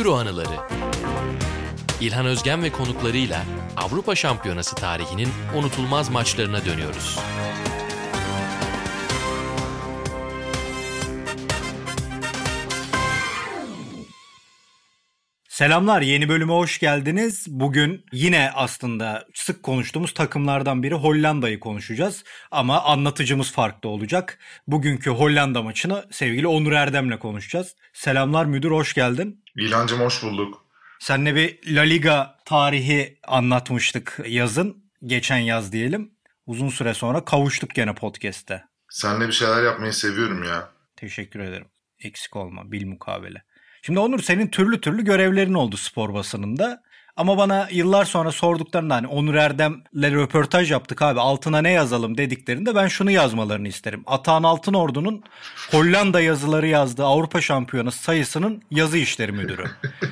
[0.00, 0.56] Euro anıları.
[2.00, 3.44] İlhan Özgen ve konuklarıyla
[3.76, 7.18] Avrupa Şampiyonası tarihinin unutulmaz maçlarına dönüyoruz.
[15.48, 17.46] Selamlar, yeni bölüme hoş geldiniz.
[17.48, 22.24] Bugün yine aslında sık konuştuğumuz takımlardan biri Hollanda'yı konuşacağız.
[22.50, 24.38] Ama anlatıcımız farklı olacak.
[24.66, 27.76] Bugünkü Hollanda maçını sevgili Onur Erdem'le konuşacağız.
[27.92, 29.39] Selamlar müdür, hoş geldin.
[29.56, 30.66] İlhancım hoş bulduk.
[30.98, 34.84] Seninle bir La Liga tarihi anlatmıştık yazın.
[35.06, 36.10] Geçen yaz diyelim.
[36.46, 38.64] Uzun süre sonra kavuştuk gene podcast'te.
[38.88, 40.68] Seninle bir şeyler yapmayı seviyorum ya.
[40.96, 41.66] Teşekkür ederim.
[41.98, 43.42] Eksik olma, bil mukabele.
[43.82, 46.82] Şimdi Onur senin türlü türlü görevlerin oldu spor basınında.
[47.16, 52.74] Ama bana yıllar sonra sorduklarında hani Onur Erdem'le röportaj yaptık abi altına ne yazalım dediklerinde
[52.74, 54.02] ben şunu yazmalarını isterim.
[54.06, 55.24] Atahan Altınordu'nun
[55.70, 59.64] Hollanda yazıları yazdığı Avrupa Şampiyonası sayısının yazı işleri müdürü.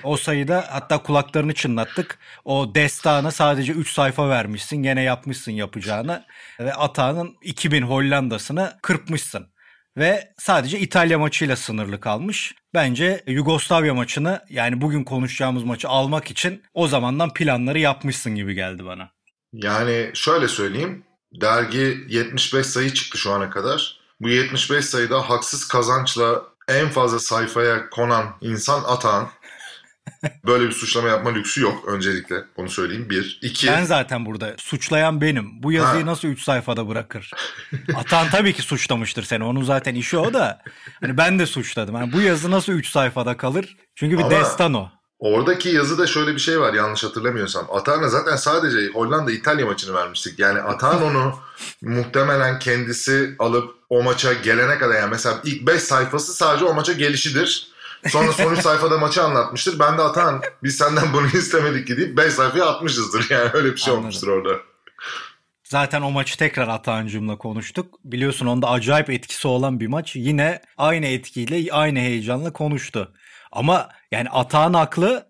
[0.02, 2.18] O sayıda hatta kulaklarını çınlattık.
[2.44, 6.24] O destana sadece 3 sayfa vermişsin gene yapmışsın yapacağını.
[6.60, 9.46] Ve Atahan'ın 2000 Hollanda'sını kırpmışsın
[9.98, 12.54] ve sadece İtalya maçıyla sınırlı kalmış.
[12.74, 18.84] Bence Yugoslavya maçını yani bugün konuşacağımız maçı almak için o zamandan planları yapmışsın gibi geldi
[18.84, 19.10] bana.
[19.52, 21.04] Yani şöyle söyleyeyim.
[21.40, 24.00] Dergi 75 sayı çıktı şu ana kadar.
[24.20, 29.28] Bu 75 sayıda haksız kazançla en fazla sayfaya konan insan Atan.
[30.46, 32.44] Böyle bir suçlama yapma lüksü yok öncelikle.
[32.56, 33.10] Onu söyleyeyim.
[33.10, 33.38] Bir.
[33.42, 33.66] iki.
[33.66, 34.54] Ben zaten burada.
[34.58, 35.62] Suçlayan benim.
[35.62, 36.10] Bu yazıyı ha.
[36.10, 37.30] nasıl 3 sayfada bırakır?
[37.94, 39.44] Atan tabii ki suçlamıştır seni.
[39.44, 40.62] Onun zaten işi o da.
[41.00, 41.94] Hani ben de suçladım.
[41.94, 43.76] Yani bu yazı nasıl 3 sayfada kalır?
[43.94, 44.30] Çünkü bir Ama...
[44.30, 44.88] destan o.
[45.18, 47.66] Oradaki yazıda şöyle bir şey var yanlış hatırlamıyorsam.
[47.72, 50.38] Atahan'a zaten sadece Hollanda-İtalya maçını vermiştik.
[50.38, 51.34] Yani Atahan onu
[51.82, 56.92] muhtemelen kendisi alıp o maça gelene kadar yani mesela ilk 5 sayfası sadece o maça
[56.92, 57.68] gelişidir.
[58.10, 59.78] Sonra son 3 sayfada maçı anlatmıştır.
[59.78, 63.26] Ben de Atan biz senden bunu istemedik ki deyip 5 sayfaya atmışızdır.
[63.30, 64.04] Yani öyle bir şey Anladım.
[64.04, 64.56] olmuştur orada.
[65.64, 67.98] Zaten o maçı tekrar Atancım'la konuştuk.
[68.04, 70.16] Biliyorsun onda acayip etkisi olan bir maç.
[70.16, 73.12] Yine aynı etkiyle aynı heyecanla konuştu.
[73.52, 75.26] Ama yani Atağın aklı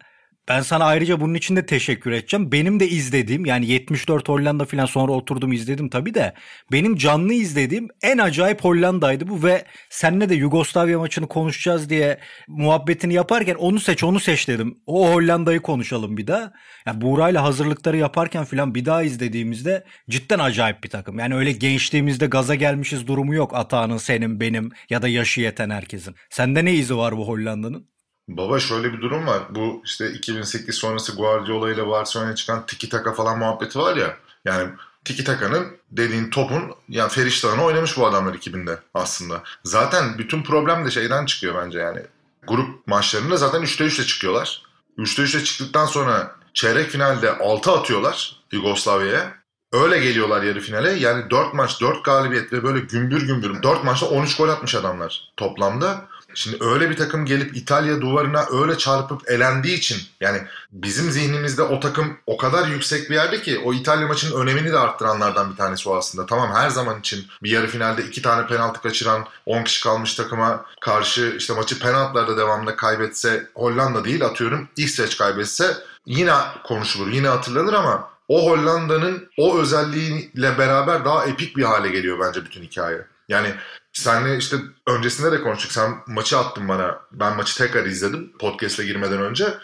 [0.49, 2.53] ben sana ayrıca bunun için de teşekkür edeceğim.
[2.53, 6.35] Benim de izlediğim yani 74 Hollanda falan sonra oturdum izledim tabii de.
[6.73, 13.15] Benim canlı izlediğim en acayip Hollanda'ydı bu ve seninle de Yugoslavya maçını konuşacağız diye muhabbetini
[13.15, 14.79] yaparken onu seç onu seç dedim.
[14.87, 16.53] O Hollanda'yı konuşalım bir daha.
[16.87, 21.19] Yani Buğra'yla hazırlıkları yaparken falan bir daha izlediğimizde cidden acayip bir takım.
[21.19, 23.55] Yani öyle gençliğimizde gaza gelmişiz durumu yok.
[23.55, 26.15] Atağının senin benim ya da yaşı yeten herkesin.
[26.31, 27.98] Sende ne izi var bu Hollanda'nın?
[28.29, 29.43] Baba şöyle bir durum var.
[29.51, 34.17] Bu işte 2008 sonrası Guardiola ile Barcelona'ya çıkan tiki taka falan muhabbeti var ya.
[34.45, 34.71] Yani
[35.05, 39.43] tiki takanın dediğin topun yani Feriştah'ını oynamış bu adamlar 2000'de aslında.
[39.65, 42.03] Zaten bütün problem de şeyden çıkıyor bence yani.
[42.47, 44.63] Grup maçlarında zaten 3'te 3'le çıkıyorlar.
[44.99, 49.39] 3'te 3'le çıktıktan sonra çeyrek finalde 6 atıyorlar Yugoslavya'ya.
[49.73, 50.93] Öyle geliyorlar yarı finale.
[50.93, 55.33] Yani 4 maç 4 galibiyet ve böyle gümbür gümbür 4 maçta 13 gol atmış adamlar
[55.37, 56.09] toplamda.
[56.39, 61.81] Şimdi öyle bir takım gelip İtalya duvarına öyle çarpıp elendiği için yani bizim zihnimizde o
[61.81, 65.89] takım o kadar yüksek bir yerde ki o İtalya maçının önemini de arttıranlardan bir tanesi
[65.89, 66.27] o aslında.
[66.27, 70.65] Tamam her zaman için bir yarı finalde iki tane penaltı kaçıran 10 kişi kalmış takıma
[70.81, 75.77] karşı işte maçı penaltılarda devamında kaybetse Hollanda değil atıyorum İsveç kaybetse
[76.07, 76.33] yine
[76.65, 82.45] konuşulur yine hatırlanır ama o Hollanda'nın o özelliğiyle beraber daha epik bir hale geliyor bence
[82.45, 83.07] bütün hikaye.
[83.29, 83.55] Yani
[83.93, 84.57] senle işte
[84.87, 85.73] öncesinde de konuştuk.
[85.73, 87.01] Sen maçı attın bana.
[87.13, 89.55] Ben maçı tekrar izledim podcast'e girmeden önce.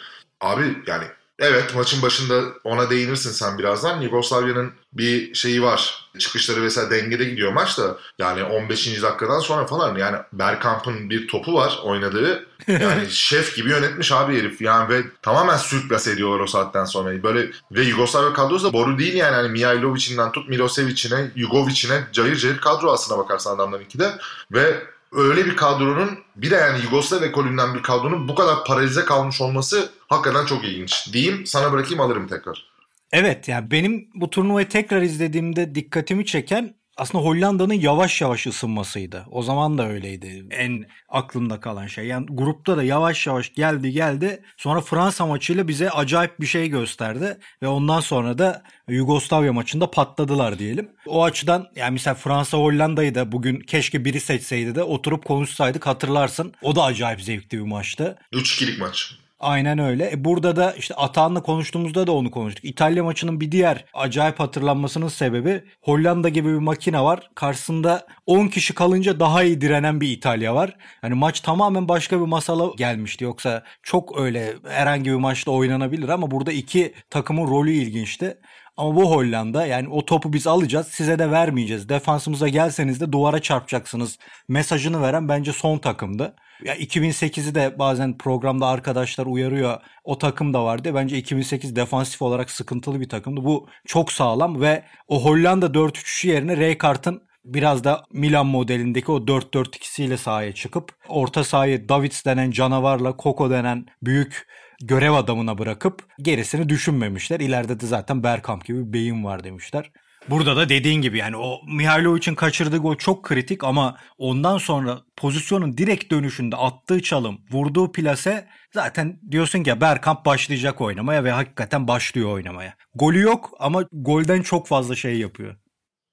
[0.40, 1.04] Abi yani
[1.38, 4.00] evet maçın başında ona değinirsin sen birazdan.
[4.00, 6.08] Yugoslavya'nın bir şeyi var.
[6.18, 7.96] Çıkışları vesaire dengede gidiyor maç da.
[8.18, 9.02] Yani 15.
[9.02, 12.46] dakikadan sonra falan yani Bergkamp'ın bir topu var oynadığı.
[12.68, 14.60] Yani şef gibi yönetmiş abi herif.
[14.62, 17.22] Yani ve tamamen sürplas ediyorlar o saatten sonra.
[17.22, 19.34] Böyle ve Yugoslavya kadrosu da boru değil yani.
[19.34, 24.12] Hani Mihailovic'inden tut Milosevic'ine, Jugovic'ine cayır cayır kadro aslına bakarsan adamlarınki de.
[24.52, 29.40] Ve öyle bir kadronun bir de yani Yugoslav ekolünden bir kadronun bu kadar paralize kalmış
[29.40, 31.12] olması hakikaten çok ilginç.
[31.12, 32.66] Diyeyim sana bırakayım alırım tekrar.
[33.12, 39.26] Evet yani benim bu turnuvayı tekrar izlediğimde dikkatimi çeken aslında Hollanda'nın yavaş yavaş ısınmasıydı.
[39.30, 40.46] O zaman da öyleydi.
[40.50, 42.06] En aklımda kalan şey.
[42.06, 44.42] Yani grupta da yavaş yavaş geldi geldi.
[44.56, 47.38] Sonra Fransa maçıyla bize acayip bir şey gösterdi.
[47.62, 50.88] Ve ondan sonra da Yugoslavya maçında patladılar diyelim.
[51.06, 56.52] O açıdan yani mesela Fransa Hollanda'yı da bugün keşke biri seçseydi de oturup konuşsaydık hatırlarsın.
[56.62, 58.18] O da acayip zevkli bir maçtı.
[58.32, 59.23] 3-2'lik maç.
[59.44, 60.10] Aynen öyle.
[60.10, 62.64] E burada da işte Atahan'la konuştuğumuzda da onu konuştuk.
[62.64, 67.30] İtalya maçının bir diğer acayip hatırlanmasının sebebi Hollanda gibi bir makine var.
[67.34, 70.76] Karşısında 10 kişi kalınca daha iyi direnen bir İtalya var.
[71.00, 73.24] Hani maç tamamen başka bir masala gelmişti.
[73.24, 78.38] Yoksa çok öyle herhangi bir maçta oynanabilir ama burada iki takımın rolü ilginçti.
[78.76, 81.88] Ama bu Hollanda yani o topu biz alacağız size de vermeyeceğiz.
[81.88, 84.18] Defansımıza gelseniz de duvara çarpacaksınız
[84.48, 86.34] mesajını veren bence son takımdı.
[86.64, 89.80] Ya 2008'i de bazen programda arkadaşlar uyarıyor.
[90.04, 90.94] O takım da vardı.
[90.94, 93.44] Bence 2008 defansif olarak sıkıntılı bir takımdı.
[93.44, 100.16] Bu çok sağlam ve o Hollanda 4-3-3 yerine Rijkaard'ın biraz da Milan modelindeki o 4-4-2'siyle
[100.16, 104.46] sahaya çıkıp orta sahayı Davids denen canavarla Koko denen büyük
[104.82, 107.40] görev adamına bırakıp gerisini düşünmemişler.
[107.40, 109.90] İleride de zaten Bergkamp gibi bir beyin var demişler.
[110.28, 115.76] Burada da dediğin gibi yani o Mihailovic'in kaçırdığı gol çok kritik ama ondan sonra pozisyonun
[115.78, 121.88] direkt dönüşünde attığı çalım, vurduğu plase zaten diyorsun ki ya Bergkamp başlayacak oynamaya ve hakikaten
[121.88, 122.74] başlıyor oynamaya.
[122.94, 125.56] Golü yok ama golden çok fazla şey yapıyor.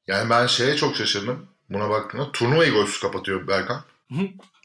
[0.07, 1.47] Yani ben şeye çok şaşırdım.
[1.69, 3.83] Buna baktığımda turnuvayı golsüz kapatıyor Bergkamp.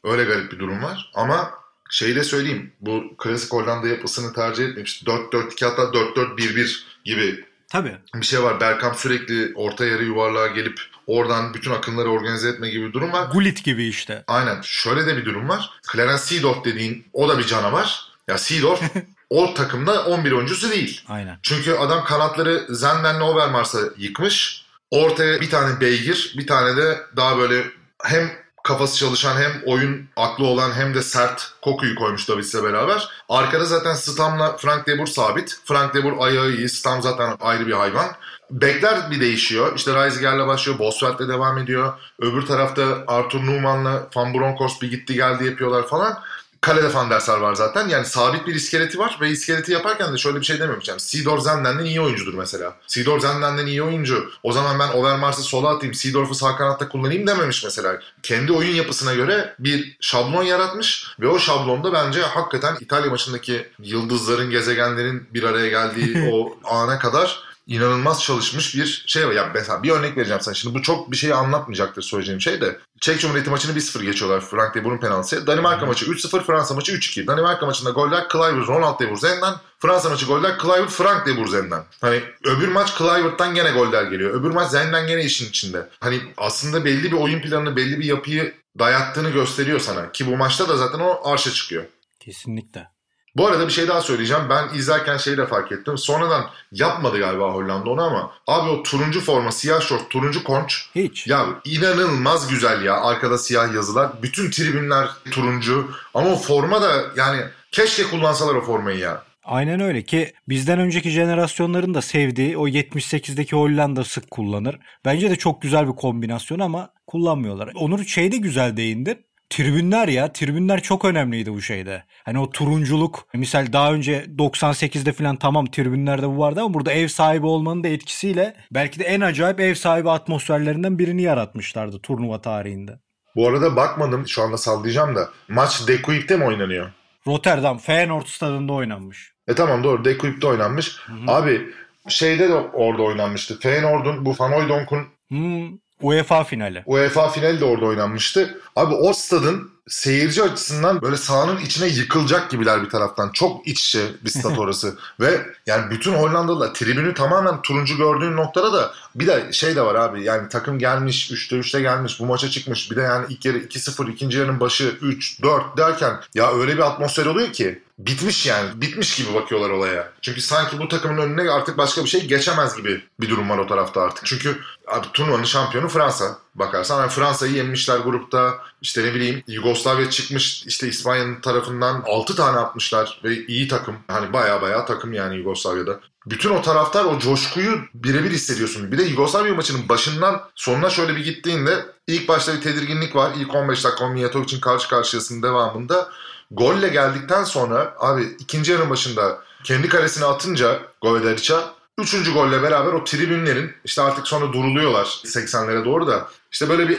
[0.03, 1.11] Öyle garip bir durum var.
[1.15, 1.49] Ama
[1.89, 2.71] şeyi de söyleyeyim.
[2.81, 5.03] Bu klasik Hollanda yapısını tercih etmemiş.
[5.03, 7.97] 4-4-2 hatta 4-4-1-1 gibi Tabii.
[8.15, 8.59] bir şey var.
[8.59, 13.31] Bergkamp sürekli orta yarı yuvarlığa gelip oradan bütün akınları organize etme gibi bir durum var.
[13.31, 14.23] Gullit gibi işte.
[14.27, 14.61] Aynen.
[14.61, 15.69] Şöyle de bir durum var.
[15.93, 18.07] Clarence Seedorf dediğin o da bir canavar.
[18.27, 18.81] Ya Seedorf
[19.29, 21.01] o takımda 11 oyuncusu değil.
[21.07, 21.39] Aynen.
[21.43, 24.65] Çünkü adam kanatları Zenden'le Overmars'a yıkmış.
[24.91, 27.63] Ortaya bir tane beygir, bir tane de daha böyle
[28.03, 28.31] hem
[28.67, 33.09] kafası çalışan hem oyun aklı olan hem de sert kokuyu koymuş Davids'le beraber.
[33.29, 35.59] Arkada zaten Stam'la Frank de Boer sabit.
[35.65, 36.69] Frank de Boer ayağı iyi.
[36.69, 38.05] Stam zaten ayrı bir hayvan.
[38.51, 39.75] Bekler bir değişiyor.
[39.75, 40.79] İşte Reisiger'le başlıyor.
[40.79, 41.93] Bosfeld'le devam ediyor.
[42.19, 46.19] Öbür tarafta Arthur Newman'la Van Bronckhorst bir gitti geldi yapıyorlar falan.
[46.61, 47.87] Kalede Van der Sar var zaten.
[47.87, 50.87] Yani sabit bir iskeleti var ve iskeleti yaparken de şöyle bir şey dememiş.
[50.87, 52.75] Yani Sidor Zenden'den iyi oyuncudur mesela.
[52.87, 54.29] Sidor Zenden'den iyi oyuncu.
[54.43, 57.99] O zaman ben Overmars'ı sola atayım, Sidorf'u sağ kanatta kullanayım dememiş mesela.
[58.23, 64.49] Kendi oyun yapısına göre bir şablon yaratmış ve o şablonda bence hakikaten İtalya maçındaki yıldızların,
[64.49, 69.33] gezegenlerin bir araya geldiği o ana kadar inanılmaz çalışmış bir şey var.
[69.33, 70.55] Ya mesela bir örnek vereceğim sana.
[70.55, 72.79] Şimdi bu çok bir şeyi anlatmayacaktır söyleyeceğim şey de.
[73.01, 75.47] Çek Cumhuriyeti maçını 1-0 geçiyorlar Frank de Boer'un penaltısı.
[75.47, 77.27] Danimarka maçı 3-0, Fransa maçı 3-2.
[77.27, 79.55] Danimarka maçında goller Kluivert, Ronald de Boer'den.
[79.79, 81.83] Fransa maçı goller Kluivert, Frank de Boer'den.
[82.01, 84.33] Hani öbür maç Kluivert'tan gene goller geliyor.
[84.33, 85.89] Öbür maç Zen'den gene işin içinde.
[85.99, 90.11] Hani aslında belli bir oyun planını, belli bir yapıyı dayattığını gösteriyor sana.
[90.11, 91.83] Ki bu maçta da zaten o arşa çıkıyor.
[92.19, 92.96] Kesinlikle.
[93.37, 94.43] Bu arada bir şey daha söyleyeceğim.
[94.49, 95.97] Ben izlerken şeyi de fark ettim.
[95.97, 100.89] Sonradan yapmadı galiba Hollanda onu ama abi o turuncu forma, siyah şort, turuncu konç.
[100.95, 101.27] Hiç.
[101.27, 103.01] Ya inanılmaz güzel ya.
[103.01, 104.11] Arkada siyah yazılar.
[104.21, 105.91] Bütün tribünler turuncu.
[106.13, 107.41] Ama o forma da yani
[107.71, 109.23] keşke kullansalar o formayı ya.
[109.43, 114.79] Aynen öyle ki bizden önceki jenerasyonların da sevdiği o 78'deki Hollanda sık kullanır.
[115.05, 117.71] Bence de çok güzel bir kombinasyon ama kullanmıyorlar.
[117.75, 119.23] Onur şey de güzel değindi.
[119.49, 120.33] Tribünler ya.
[120.33, 122.03] Tribünler çok önemliydi bu şeyde.
[122.23, 123.27] Hani o turunculuk.
[123.33, 127.87] Misal daha önce 98'de falan tamam tribünlerde bu vardı ama burada ev sahibi olmanın da
[127.87, 132.99] etkisiyle belki de en acayip ev sahibi atmosferlerinden birini yaratmışlardı turnuva tarihinde.
[133.35, 135.29] Bu arada bakmadım şu anda sallayacağım da.
[135.47, 136.91] Maç De Kuip'te mi oynanıyor?
[137.27, 139.33] Rotterdam Feyenoord stadında oynanmış.
[139.47, 140.97] E tamam doğru De Kuip'te oynanmış.
[141.05, 141.31] Hı-hı.
[141.31, 141.61] Abi
[142.07, 143.59] şeyde de orada oynanmıştı.
[143.59, 145.77] Feyenoord'un bu Van Hooydonk'un hmm.
[146.01, 146.83] UEFA finali.
[146.85, 148.57] UEFA finali de orada oynanmıştı.
[148.75, 153.29] Abi o stadın seyirci açısından böyle sahanın içine yıkılacak gibiler bir taraftan.
[153.31, 154.97] Çok iç içe bir stat orası.
[155.19, 159.95] Ve yani bütün Hollandalılar tribünü tamamen turuncu gördüğün noktada da bir de şey de var
[159.95, 162.91] abi yani takım gelmiş 3'te 3'te gelmiş bu maça çıkmış.
[162.91, 167.25] Bir de yani ilk yarı 2-0 ikinci yarının başı 3-4 derken ya öyle bir atmosfer
[167.25, 168.81] oluyor ki bitmiş yani.
[168.81, 170.11] Bitmiş gibi bakıyorlar olaya.
[170.21, 173.67] Çünkü sanki bu takımın önüne artık başka bir şey geçemez gibi bir durum var o
[173.67, 174.25] tarafta artık.
[174.25, 176.99] Çünkü abi turnuvanın şampiyonu Fransa bakarsan.
[176.99, 178.59] Yani Fransa'yı yenmişler grupta.
[178.81, 183.95] İşte ne bileyim Yugoslavya çıkmış işte İspanya'nın tarafından 6 tane atmışlar ve iyi takım.
[184.07, 185.99] Hani baya baya takım yani Yugoslavya'da.
[186.25, 188.91] Bütün o taraftar o coşkuyu birebir hissediyorsun.
[188.91, 193.31] Bir de Yugoslavya maçının başından sonuna şöyle bir gittiğinde ilk başta bir tedirginlik var.
[193.37, 196.09] İlk 15 dakika Mijatovic'in karşı karşıyasının devamında
[196.51, 203.03] golle geldikten sonra abi ikinci yarı başında kendi kalesine atınca Govedariç'a Üçüncü golle beraber o
[203.03, 206.97] tribünlerin işte artık sonra duruluyorlar 80'lere doğru da işte böyle bir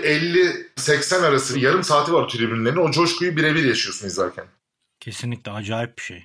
[0.76, 2.76] 50-80 arası yarım saati var tribünlerin.
[2.76, 4.45] O coşkuyu birebir yaşıyorsun izlerken.
[5.00, 6.23] Kesinlikle acayip bir şey.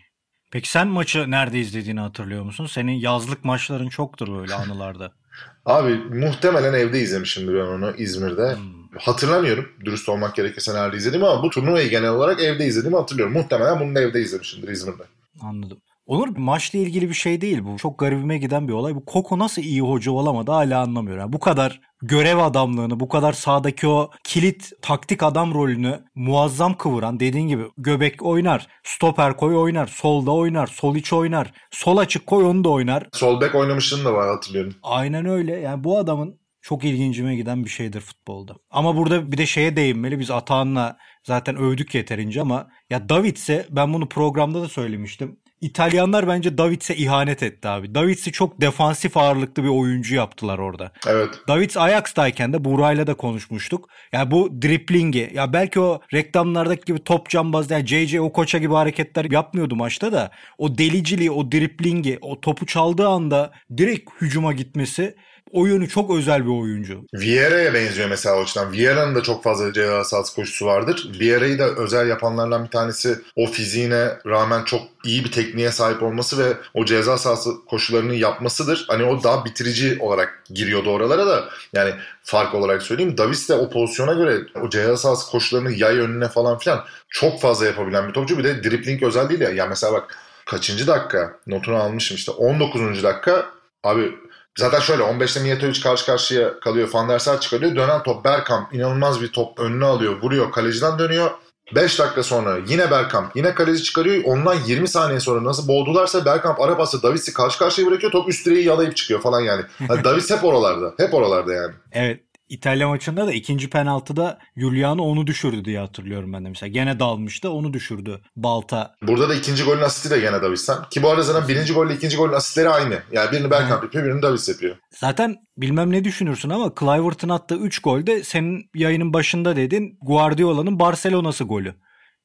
[0.51, 2.65] Peki sen maçı nerede izlediğini hatırlıyor musun?
[2.65, 5.11] Senin yazlık maçların çoktur böyle anılarda.
[5.65, 8.55] Abi muhtemelen evde izlemişimdir ben onu İzmir'de.
[8.55, 8.97] Hmm.
[8.99, 13.33] Hatırlamıyorum dürüst olmak gerekirse nerede izledim ama bu turnuvayı genel olarak evde izlediğimi hatırlıyorum.
[13.33, 15.03] Muhtemelen bunu da evde izlemişimdir İzmir'de.
[15.41, 15.77] Anladım.
[16.05, 17.77] Onur maçla ilgili bir şey değil bu.
[17.77, 18.95] Çok garibime giden bir olay.
[18.95, 21.21] Bu Koko nasıl iyi hoca olamadı hala anlamıyorum.
[21.21, 27.19] Yani bu kadar görev adamlığını, bu kadar sahadaki o kilit taktik adam rolünü muazzam kıvıran
[27.19, 32.45] dediğin gibi göbek oynar, stoper koy oynar, solda oynar, sol iç oynar, sol açık koy
[32.45, 33.07] onu da oynar.
[33.13, 34.75] Sol bek oynamışlığın da var hatırlıyorum.
[34.83, 35.59] Aynen öyle.
[35.59, 38.55] Yani bu adamın çok ilgincime giden bir şeydir futbolda.
[38.69, 40.19] Ama burada bir de şeye değinmeli.
[40.19, 45.39] Biz Atahan'la zaten övdük yeterince ama ya Davids'e ben bunu programda da söylemiştim.
[45.63, 47.95] İtalyanlar bence Davids'e ihanet etti abi.
[47.95, 50.91] Davids'i çok defansif ağırlıklı bir oyuncu yaptılar orada.
[51.07, 51.29] Evet.
[51.47, 53.89] Davids Ajax'tayken de Buray'la da konuşmuştuk.
[54.11, 58.73] Ya yani bu driplingi ya belki o reklamlardaki gibi top cambaz yani JJ Okocha gibi
[58.73, 65.15] hareketler yapmıyordu maçta da o deliciliği, o driplingi, o topu çaldığı anda direkt hücuma gitmesi
[65.53, 67.01] o yönü çok özel bir oyuncu.
[67.13, 68.71] Vieira'ya benziyor mesela o açıdan.
[68.71, 71.11] Vieira'nın da çok fazla ceza sahası koşusu vardır.
[71.19, 76.37] Vieira'yı da özel yapanlardan bir tanesi o fiziğine rağmen çok iyi bir tekniğe sahip olması
[76.37, 78.85] ve o ceza sahası koşularını yapmasıdır.
[78.87, 81.49] Hani o daha bitirici olarak giriyordu oralara da.
[81.73, 81.93] Yani
[82.23, 83.17] fark olarak söyleyeyim.
[83.17, 87.65] Davis de o pozisyona göre o ceza sahası koşularını yay önüne falan filan çok fazla
[87.65, 88.37] yapabilen bir topçu.
[88.37, 89.49] Bir de dripling özel değil ya.
[89.49, 93.03] Ya mesela bak kaçıncı dakika notunu almışım işte 19.
[93.03, 93.45] dakika
[93.83, 94.15] abi
[94.59, 96.89] Zaten şöyle 15'te Mijatovic karşı karşıya kalıyor.
[96.93, 97.75] Van der Sar çıkarıyor.
[97.75, 100.21] Dönen top Bergkamp inanılmaz bir top önüne alıyor.
[100.21, 100.51] Vuruyor.
[100.51, 101.31] Kaleciden dönüyor.
[101.75, 104.23] 5 dakika sonra yine Bergkamp yine kaleci çıkarıyor.
[104.25, 108.11] Ondan 20 saniye sonra nasıl boğdularsa Bergkamp ara pası Davis'i karşı karşıya bırakıyor.
[108.11, 109.61] Top üst direği yalayıp çıkıyor falan yani.
[109.89, 110.93] yani Davis hep oralarda.
[110.97, 111.73] Hep oralarda yani.
[111.91, 112.22] Evet.
[112.49, 116.69] İtalya maçında da ikinci penaltıda Giuliano onu düşürdü diye hatırlıyorum ben de mesela.
[116.69, 118.95] Gene dalmıştı onu düşürdü Balta.
[119.01, 120.77] Burada da ikinci golün asisti de gene Davis'ten.
[120.91, 122.99] Ki bu arada zaten birinci golle ikinci golün asistleri aynı.
[123.11, 124.75] Yani birini Bergkamp yapıyor birini Davis yapıyor.
[124.91, 131.43] Zaten bilmem ne düşünürsün ama Clivert'ın attığı 3 golde senin yayının başında dedin Guardiola'nın Barcelona'sı
[131.43, 131.75] golü.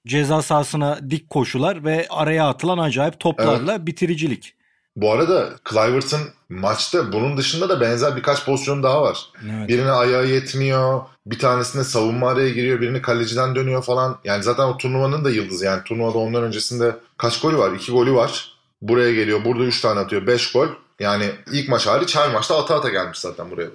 [0.06, 3.86] Ceza sahasına dik koşular ve araya atılan acayip toplarla evet.
[3.86, 4.57] bitiricilik.
[5.00, 9.26] Bu arada Clivert'ın maçta bunun dışında da benzer birkaç pozisyon daha var.
[9.44, 9.68] Evet.
[9.68, 14.18] Birine ayağı yetmiyor, bir tanesinde savunma araya giriyor, birini kaleciden dönüyor falan.
[14.24, 15.64] Yani zaten o turnuvanın da yıldızı.
[15.64, 17.72] Yani turnuvada ondan öncesinde kaç golü var?
[17.72, 18.52] İki golü var.
[18.82, 20.26] Buraya geliyor, burada üç tane atıyor.
[20.26, 20.68] Beş gol.
[21.00, 23.68] Yani ilk maç hariç her maçta ata ata gelmiş zaten buraya.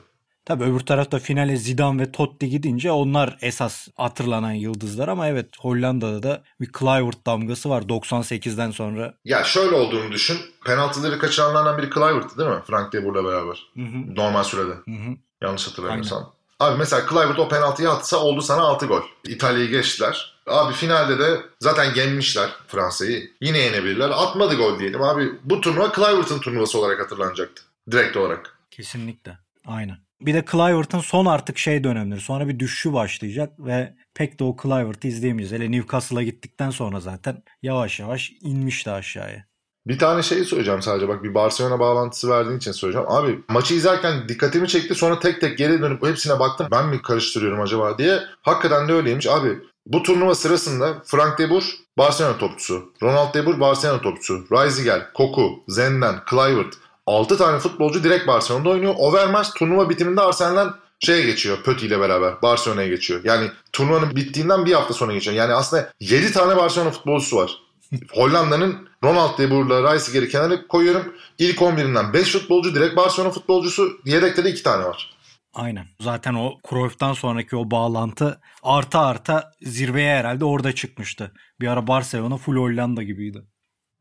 [0.46, 6.24] Tabii öbür tarafta finale Zidane ve Totti gidince onlar esas hatırlanan yıldızlar ama evet Hollanda'da
[6.24, 9.14] da bir Kluivert damgası var 98'den sonra.
[9.26, 10.38] Ya şöyle olduğunu düşün.
[10.66, 12.62] Penaltıları kaçıranlardan biri Kluivert'tı değil mi?
[12.68, 13.72] Frank de Boer'la beraber.
[13.76, 14.16] Hı hı.
[14.16, 14.74] Normal sürede.
[14.74, 15.18] Hı hı.
[15.42, 16.34] Yanlış hatırlamıyorsam.
[16.60, 19.02] Abi mesela Kluivert o penaltıyı atsa oldu sana 6 gol.
[19.28, 20.34] İtalya'yı geçtiler.
[20.48, 23.32] Abi finalde de zaten yenmişler Fransa'yı.
[23.42, 24.10] Yine yenebilirler.
[24.10, 25.02] Atmadı gol diyelim.
[25.02, 27.64] Abi bu turnuva Kluivert'ın turnuvası olarak hatırlanacaktı.
[27.92, 28.58] Direkt olarak.
[28.72, 29.38] Kesinlikle.
[29.68, 29.98] Aynen.
[30.25, 32.22] Bir de Clivert'ın son artık şey dönemleri.
[32.22, 35.51] Sonra bir düşüşü başlayacak ve pek de o Clivert'ı izleyemeyiz.
[35.51, 39.46] Hele Newcastle'a gittikten sonra zaten yavaş yavaş inmişti aşağıya.
[39.88, 43.08] Bir tane şey söyleyeceğim sadece bak bir Barcelona bağlantısı verdiğin için söyleyeceğim.
[43.10, 46.68] Abi maçı izlerken dikkatimi çekti sonra tek tek geri dönüp hepsine baktım.
[46.72, 48.20] Ben mi karıştırıyorum acaba diye.
[48.42, 49.27] Hakikaten de öyleymiş.
[49.27, 51.63] Abi bu turnuva sırasında Frank de Boer
[51.98, 56.74] Barcelona topçusu, Ronald de Boer Barcelona topçusu, Reisiger, Koku, Zenden, Kluivert,
[57.07, 58.95] 6 tane futbolcu direkt Barcelona'da oynuyor.
[58.98, 61.63] Overmars turnuva bitiminde Arsenal'den şeye geçiyor.
[61.63, 63.22] Pötti ile beraber Barcelona'ya geçiyor.
[63.24, 65.36] Yani turnuvanın bittiğinden bir hafta sonra geçiyor.
[65.36, 67.51] Yani aslında 7 tane Barcelona futbolcusu var.
[68.13, 71.13] Hollanda'nın Ronald de Boer'la Rice'i geri kenara koyuyorum.
[71.39, 73.91] İlk 11'inden 5 futbolcu direkt Barcelona futbolcusu.
[74.05, 75.13] Yedekte de 2 tane var.
[75.53, 75.86] Aynen.
[76.01, 81.31] Zaten o Cruyff'tan sonraki o bağlantı arta arta zirveye herhalde orada çıkmıştı.
[81.62, 83.43] Bir ara Barcelona full Hollanda gibiydi.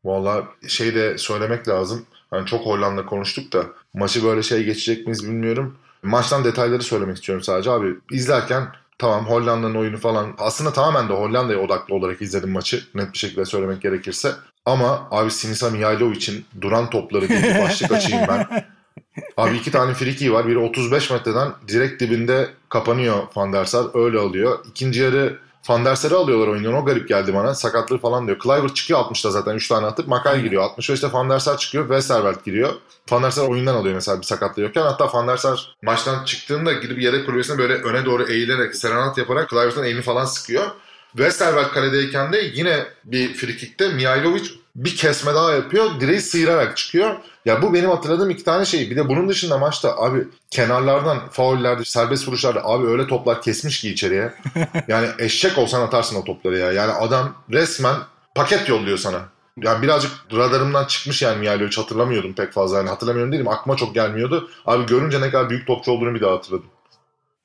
[0.03, 2.05] Valla şey de söylemek lazım.
[2.33, 5.77] Hani çok Hollanda konuştuk da maçı böyle şey geçecek miyiz bilmiyorum.
[6.03, 7.95] Maçtan detayları söylemek istiyorum sadece abi.
[8.11, 13.17] izlerken tamam Hollanda'nın oyunu falan aslında tamamen de Hollanda'ya odaklı olarak izledim maçı net bir
[13.17, 14.31] şekilde söylemek gerekirse.
[14.65, 18.47] Ama abi Sinisa Mihailovic'in duran topları diye bir başlık açayım ben.
[19.37, 20.47] Abi iki tane friki var.
[20.47, 23.85] Biri 35 metreden direkt dibinde kapanıyor Van der Sar.
[23.93, 24.59] Öyle alıyor.
[24.69, 26.73] İkinci yarı Van der Sar'ı alıyorlar oyundan.
[26.73, 27.55] O garip geldi bana.
[27.55, 28.39] Sakatlığı falan diyor.
[28.43, 30.63] Cliver çıkıyor 60'ta zaten 3 tane atıp Makay giriyor.
[30.63, 31.83] 65'te Van der Sar çıkıyor.
[31.83, 32.73] Westerveld giriyor.
[33.11, 34.81] Van der Sar oyundan alıyor mesela bir sakatlığı yokken.
[34.81, 39.49] Hatta Van der Sar maçtan çıktığında gidip yedek kulübesine böyle öne doğru eğilerek serenat yaparak
[39.49, 40.65] Cliver'dan elini falan sıkıyor.
[41.15, 45.99] Westerveld kaledeyken de yine bir frikikte Mihailovic bir kesme daha yapıyor.
[45.99, 47.15] Direği sıyırarak çıkıyor.
[47.45, 48.89] Ya bu benim hatırladığım iki tane şey.
[48.89, 53.89] Bir de bunun dışında maçta abi kenarlardan faullerde, serbest vuruşlarda abi öyle toplar kesmiş ki
[53.89, 54.33] içeriye.
[54.87, 56.71] Yani eşek olsan atarsın o topları ya.
[56.71, 57.95] Yani adam resmen
[58.35, 59.19] paket yolluyor sana.
[59.57, 62.77] Yani birazcık radarımdan çıkmış yani Mihailovic hatırlamıyordum pek fazla.
[62.77, 64.49] Yani hatırlamıyorum değilim aklıma çok gelmiyordu.
[64.65, 66.65] Abi görünce ne kadar büyük topçu olduğunu bir daha hatırladım.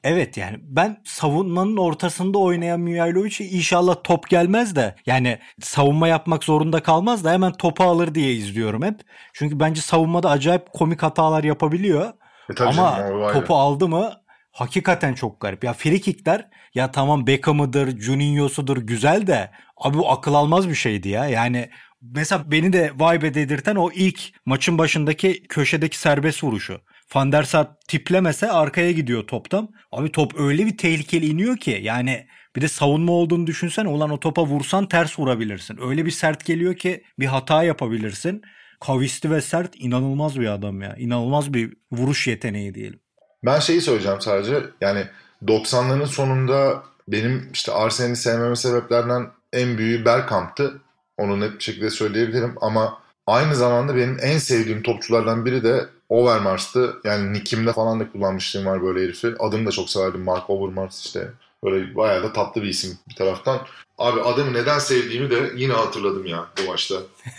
[0.05, 6.83] Evet yani ben savunmanın ortasında oynayan Mihailovic inşallah top gelmez de yani savunma yapmak zorunda
[6.83, 9.01] kalmaz da hemen topu alır diye izliyorum hep.
[9.33, 12.13] Çünkü bence savunmada acayip komik hatalar yapabiliyor.
[12.61, 14.13] E Ama canım, topu aldı mı
[14.53, 15.65] hakikaten çok garip.
[15.65, 21.09] Ya free kickler ya tamam Beckham'ıdır, Juninho'sudur güzel de abi bu akıl almaz bir şeydi
[21.09, 21.27] ya.
[21.29, 21.71] Yani
[22.03, 26.81] mesela beni de vay be dedirten o ilk maçın başındaki köşedeki serbest vuruşu.
[27.15, 29.69] Van der Sar tiplemese arkaya gidiyor toptan.
[29.93, 34.21] Abi top öyle bir tehlikeli iniyor ki yani bir de savunma olduğunu düşünsen ulan o
[34.21, 35.79] topa vursan ters vurabilirsin.
[35.83, 38.43] Öyle bir sert geliyor ki bir hata yapabilirsin.
[38.81, 40.95] Kavisli ve sert inanılmaz bir adam ya.
[40.97, 43.01] İnanılmaz bir vuruş yeteneği diyelim.
[43.45, 44.61] Ben şeyi söyleyeceğim sadece.
[44.81, 45.07] Yani
[45.47, 50.81] 90'ların sonunda benim işte Arsenal'i sevmeme sebeplerinden en büyüğü Bergkamp'tı.
[51.19, 56.97] Onu net bir şekilde söyleyebilirim ama aynı zamanda benim en sevdiğim topçulardan biri de Overmars'tı.
[57.05, 59.35] Yani Nick'imde falan da kullanmışlığım var böyle herifi.
[59.39, 60.23] Adını da çok severdim.
[60.23, 61.33] Mark Overmars işte.
[61.65, 63.61] Böyle bayağı da tatlı bir isim bir taraftan.
[63.99, 66.95] Abi adamı neden sevdiğimi de yine hatırladım ya bu maçta.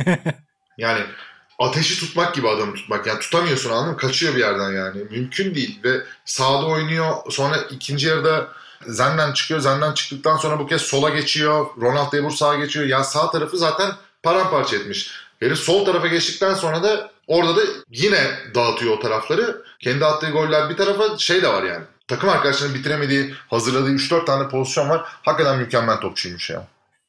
[0.77, 1.01] yani
[1.59, 3.07] ateşi tutmak gibi adamı tutmak.
[3.07, 3.97] Yani tutamıyorsun anladın mı?
[3.97, 5.03] Kaçıyor bir yerden yani.
[5.11, 5.79] Mümkün değil.
[5.83, 7.13] Ve sağda oynuyor.
[7.29, 8.47] Sonra ikinci yarıda
[8.87, 9.59] Zenden çıkıyor.
[9.59, 11.65] Zenden çıktıktan sonra bu kez sola geçiyor.
[11.81, 12.85] Ronald Debur sağa geçiyor.
[12.85, 13.91] Ya sağ tarafı zaten
[14.23, 15.11] paramparça etmiş.
[15.39, 18.19] Herif sol tarafa geçtikten sonra da orada da yine
[18.55, 19.63] dağıtıyor o tarafları.
[19.79, 21.85] Kendi attığı goller bir tarafa şey de var yani.
[22.07, 25.01] Takım arkadaşlarının bitiremediği, hazırladığı 3-4 tane pozisyon var.
[25.05, 26.67] Hakikaten mükemmel topçuymuş ya.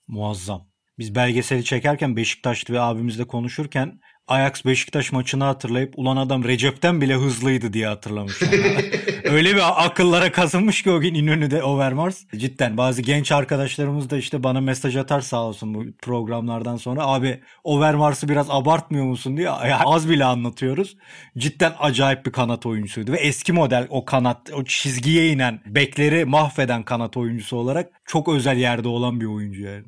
[0.08, 0.66] Muazzam.
[0.98, 4.00] Biz belgeseli çekerken Beşiktaşlı ve abimizle konuşurken
[4.30, 8.42] Ajax Beşiktaş maçını hatırlayıp ulan adam Recep'ten bile hızlıydı diye hatırlamış.
[8.42, 8.90] Yani.
[9.24, 12.24] Öyle bir akıllara kazınmış ki o gün İnönü'de Overmars.
[12.36, 17.06] Cidden bazı genç arkadaşlarımız da işte bana mesaj atar sağ olsun bu programlardan sonra.
[17.06, 20.96] Abi Overmars'ı biraz abartmıyor musun diye ya az bile anlatıyoruz.
[21.38, 26.82] Cidden acayip bir kanat oyuncusuydu ve eski model o kanat o çizgiye inen bekleri mahveden
[26.82, 29.84] kanat oyuncusu olarak çok özel yerde olan bir oyuncu yani.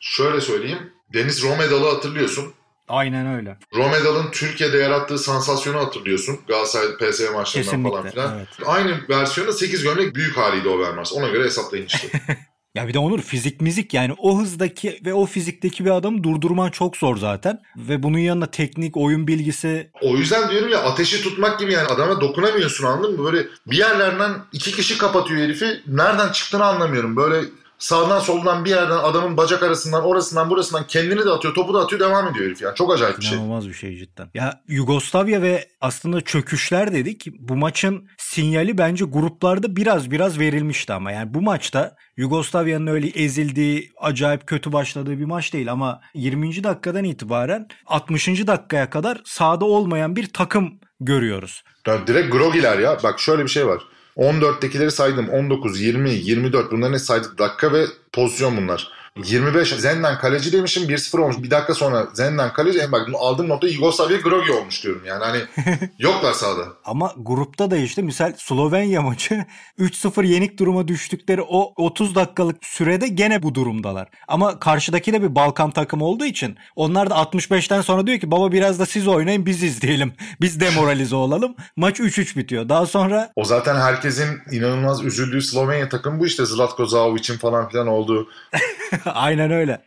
[0.00, 0.92] Şöyle söyleyeyim.
[1.12, 2.54] Deniz Romedal'ı hatırlıyorsun.
[2.88, 3.58] Aynen öyle.
[3.74, 6.38] Romedal'ın Türkiye'de yarattığı sansasyonu hatırlıyorsun.
[6.48, 8.36] Galatasaray PSV maçlarından Kesinlikle, falan filan.
[8.36, 8.48] evet.
[8.66, 11.12] Aynı versiyonu 8 gömlek büyük haliydi Overmars.
[11.12, 12.08] Ona göre hesaplayın işte.
[12.74, 16.70] Ya bir de Onur fizik mizik yani o hızdaki ve o fizikteki bir adamı durdurman
[16.70, 17.58] çok zor zaten.
[17.76, 22.20] Ve bunun yanında teknik, oyun bilgisi o yüzden diyorum ya ateşi tutmak gibi yani adama
[22.20, 23.24] dokunamıyorsun anladın mı?
[23.24, 25.80] Böyle bir yerlerden iki kişi kapatıyor herifi.
[25.86, 27.16] Nereden çıktığını anlamıyorum.
[27.16, 27.40] Böyle
[27.78, 32.00] sağdan soldan bir yerden adamın bacak arasından orasından burasından kendini de atıyor topu da atıyor
[32.00, 32.74] devam ediyor herif yani.
[32.74, 33.38] Çok acayip bir şey.
[33.38, 34.30] inanılmaz bir şey cidden.
[34.34, 37.26] Ya Yugoslavya ve aslında çöküşler dedik.
[37.38, 43.92] Bu maçın sinyali bence gruplarda biraz biraz verilmişti ama yani bu maçta Yugoslavya'nın öyle ezildiği,
[44.00, 46.64] acayip kötü başladığı bir maç değil ama 20.
[46.64, 48.28] dakikadan itibaren 60.
[48.46, 51.62] dakikaya kadar sahada olmayan bir takım görüyoruz.
[51.86, 52.98] Ya direkt grogiler ya.
[53.02, 53.82] Bak şöyle bir şey var.
[54.16, 55.28] 14'tekileri saydım.
[55.28, 57.38] 19, 20, 24 bunların ne saydık?
[57.38, 58.92] Dakika ve pozisyon bunlar.
[59.24, 61.36] 25 Zenden kaleci demişim 1-0 olmuş.
[61.42, 62.78] Bir dakika sonra Zenden kaleci.
[62.78, 65.24] En bak aldığım nokta Yugoslavya Grogi olmuş diyorum yani.
[65.24, 65.40] Hani
[65.98, 66.62] yoklar sahada.
[66.84, 69.44] Ama grupta da işte misal Slovenya maçı
[69.78, 74.08] 3-0 yenik duruma düştükleri o 30 dakikalık sürede gene bu durumdalar.
[74.28, 78.52] Ama karşıdaki de bir Balkan takımı olduğu için onlar da 65'ten sonra diyor ki baba
[78.52, 80.12] biraz da siz oynayın biz izleyelim.
[80.40, 81.54] Biz demoralize olalım.
[81.76, 82.68] Maç 3-3 bitiyor.
[82.68, 87.86] Daha sonra O zaten herkesin inanılmaz üzüldüğü Slovenya takım bu işte Zlatko Zavic'in falan filan
[87.86, 88.28] olduğu.
[89.14, 89.80] Aynen öyle.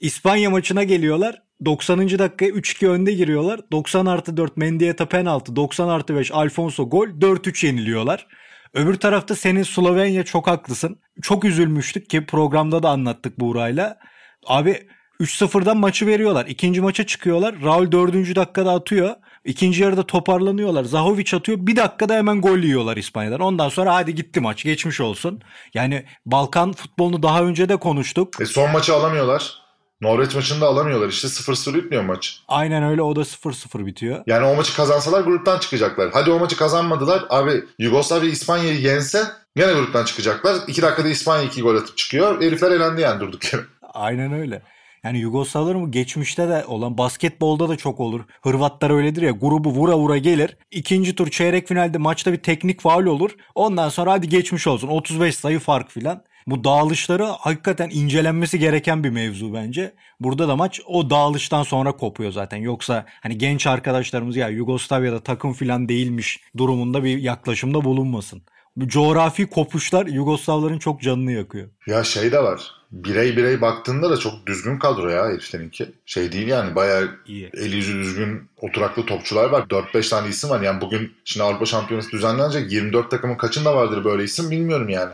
[0.00, 1.42] İspanya maçına geliyorlar.
[1.64, 2.18] 90.
[2.18, 3.60] dakikaya 3-2 önde giriyorlar.
[3.72, 5.56] 90 artı 4 Mendieta penaltı.
[5.56, 7.06] 90 artı 5 Alfonso gol.
[7.06, 8.26] 4-3 yeniliyorlar.
[8.74, 11.00] Öbür tarafta senin Slovenya çok haklısın.
[11.22, 13.98] Çok üzülmüştük ki programda da anlattık Buğra'yla.
[14.46, 14.88] Abi
[15.20, 16.46] 3-0'dan maçı veriyorlar.
[16.46, 17.62] İkinci maça çıkıyorlar.
[17.62, 18.36] Raul 4.
[18.36, 19.14] dakikada atıyor.
[19.46, 20.84] İkinci yarıda toparlanıyorlar.
[20.84, 21.58] Zahovic atıyor.
[21.60, 23.40] Bir dakikada hemen gol yiyorlar İspanya'dan.
[23.40, 24.64] Ondan sonra hadi gitti maç.
[24.64, 25.40] Geçmiş olsun.
[25.74, 28.40] Yani Balkan futbolunu daha önce de konuştuk.
[28.40, 29.66] E son maçı alamıyorlar.
[30.00, 32.42] Norveç maçında alamıyorlar işte 0-0 bitmiyor maç.
[32.48, 34.22] Aynen öyle o da 0-0 bitiyor.
[34.26, 36.10] Yani o maçı kazansalar gruptan çıkacaklar.
[36.12, 37.24] Hadi o maçı kazanmadılar.
[37.30, 39.24] Abi Yugoslavya İspanya'yı yense
[39.56, 40.56] gene gruptan çıkacaklar.
[40.66, 42.42] 2 dakikada İspanya 2 gol atıp çıkıyor.
[42.42, 43.62] Herifler elendi yani durduk yere.
[43.94, 44.62] Aynen öyle.
[45.06, 48.20] Yani Yugoslavların mı geçmişte de olan basketbolda da çok olur.
[48.42, 50.56] Hırvatlar öyledir ya grubu vura vura gelir.
[50.70, 53.30] İkinci tur çeyrek finalde maçta bir teknik faul olur.
[53.54, 56.22] Ondan sonra hadi geçmiş olsun 35 sayı fark filan.
[56.46, 59.94] Bu dağılışları hakikaten incelenmesi gereken bir mevzu bence.
[60.20, 62.56] Burada da maç o dağılıştan sonra kopuyor zaten.
[62.56, 68.42] Yoksa hani genç arkadaşlarımız ya Yugoslavya'da takım filan değilmiş durumunda bir yaklaşımda bulunmasın.
[68.78, 71.68] Coğrafi kopuşlar Yugoslavların çok canını yakıyor.
[71.86, 72.70] Ya şey de var.
[72.92, 75.86] Birey birey baktığında da çok düzgün kadro ya heriflerinki.
[76.06, 77.50] Şey değil yani bayağı İyi.
[77.54, 79.62] eli yüzü düzgün oturaklı topçular var.
[79.70, 80.60] 4-5 tane isim var.
[80.60, 82.72] Yani bugün şimdi Avrupa Şampiyonası düzenlenecek.
[82.72, 85.12] 24 takımın kaçında vardır böyle isim bilmiyorum yani.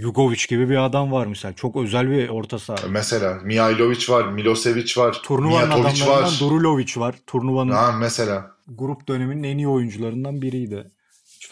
[0.00, 1.54] Jugovic gibi bir adam var mesela.
[1.54, 2.76] Çok özel bir orta saha.
[2.88, 6.36] Mesela Mihailovic var, Milosevic var, Turnuvanın Mijatovic adamlarından var.
[6.40, 7.14] Durulovic var.
[7.26, 8.50] Turnuvanın Ha mesela.
[8.68, 10.90] grup döneminin en iyi oyuncularından biriydi.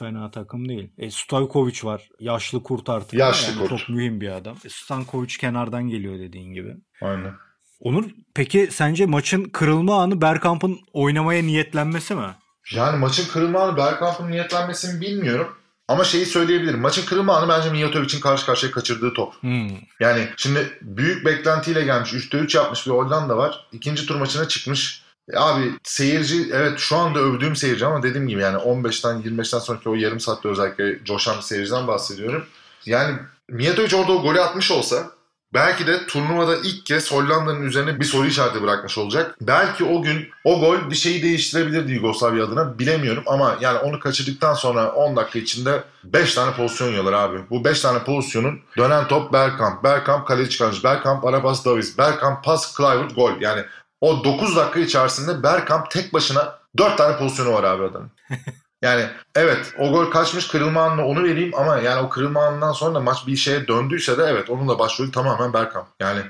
[0.02, 0.90] Fena takım değil.
[0.98, 2.08] E, Stojkovic var.
[2.20, 3.14] Yaşlı kurt artık.
[3.14, 3.68] Yaşlı yani kurt.
[3.68, 4.56] Çok mühim bir adam.
[4.64, 6.76] E, Stankovic kenardan geliyor dediğin gibi.
[7.02, 7.32] Aynen.
[7.80, 12.26] Onur peki sence maçın kırılma anı Bergkamp'ın oynamaya niyetlenmesi mi?
[12.74, 15.48] Yani maçın kırılma anı Bergkamp'ın niyetlenmesini bilmiyorum.
[15.88, 16.80] Ama şeyi söyleyebilirim.
[16.80, 19.34] Maçın kırılma anı bence Mijatovic'in karşı karşıya kaçırdığı top.
[19.40, 19.70] Hmm.
[20.00, 22.12] Yani şimdi büyük beklentiyle gelmiş.
[22.12, 23.68] 3'te 3 yapmış bir Hollanda var.
[23.72, 25.01] İkinci tur maçına çıkmış.
[25.28, 29.88] E abi seyirci evet şu anda övdüğüm seyirci ama dediğim gibi yani 15'ten 25'ten sonraki
[29.88, 32.44] o yarım saatte özellikle coşan bir seyirciden bahsediyorum.
[32.86, 33.16] Yani
[33.48, 35.10] Mijatovic orada o golü atmış olsa
[35.54, 39.36] belki de turnuvada ilk kez Hollanda'nın üzerine bir soru işareti bırakmış olacak.
[39.40, 44.54] Belki o gün o gol bir şeyi değiştirebilirdi Yugoslavya adına bilemiyorum ama yani onu kaçırdıktan
[44.54, 47.38] sonra 10 dakika içinde 5 tane pozisyon yiyorlar abi.
[47.50, 52.74] Bu 5 tane pozisyonun dönen top Bergkamp, Bergkamp kaleci çıkarmış, Bergkamp arabas Davis, Bergkamp pas
[52.74, 53.32] Kluivert gol.
[53.40, 53.64] Yani
[54.02, 58.10] o 9 dakika içerisinde Bergkamp tek başına 4 tane pozisyonu var abi adamın.
[58.82, 63.00] Yani evet o gol kaçmış kırılma anına onu vereyim ama yani o kırılma anından sonra
[63.00, 65.86] maç bir şeye döndüyse de evet onun da başrolü tamamen Bergkamp.
[66.00, 66.20] Yani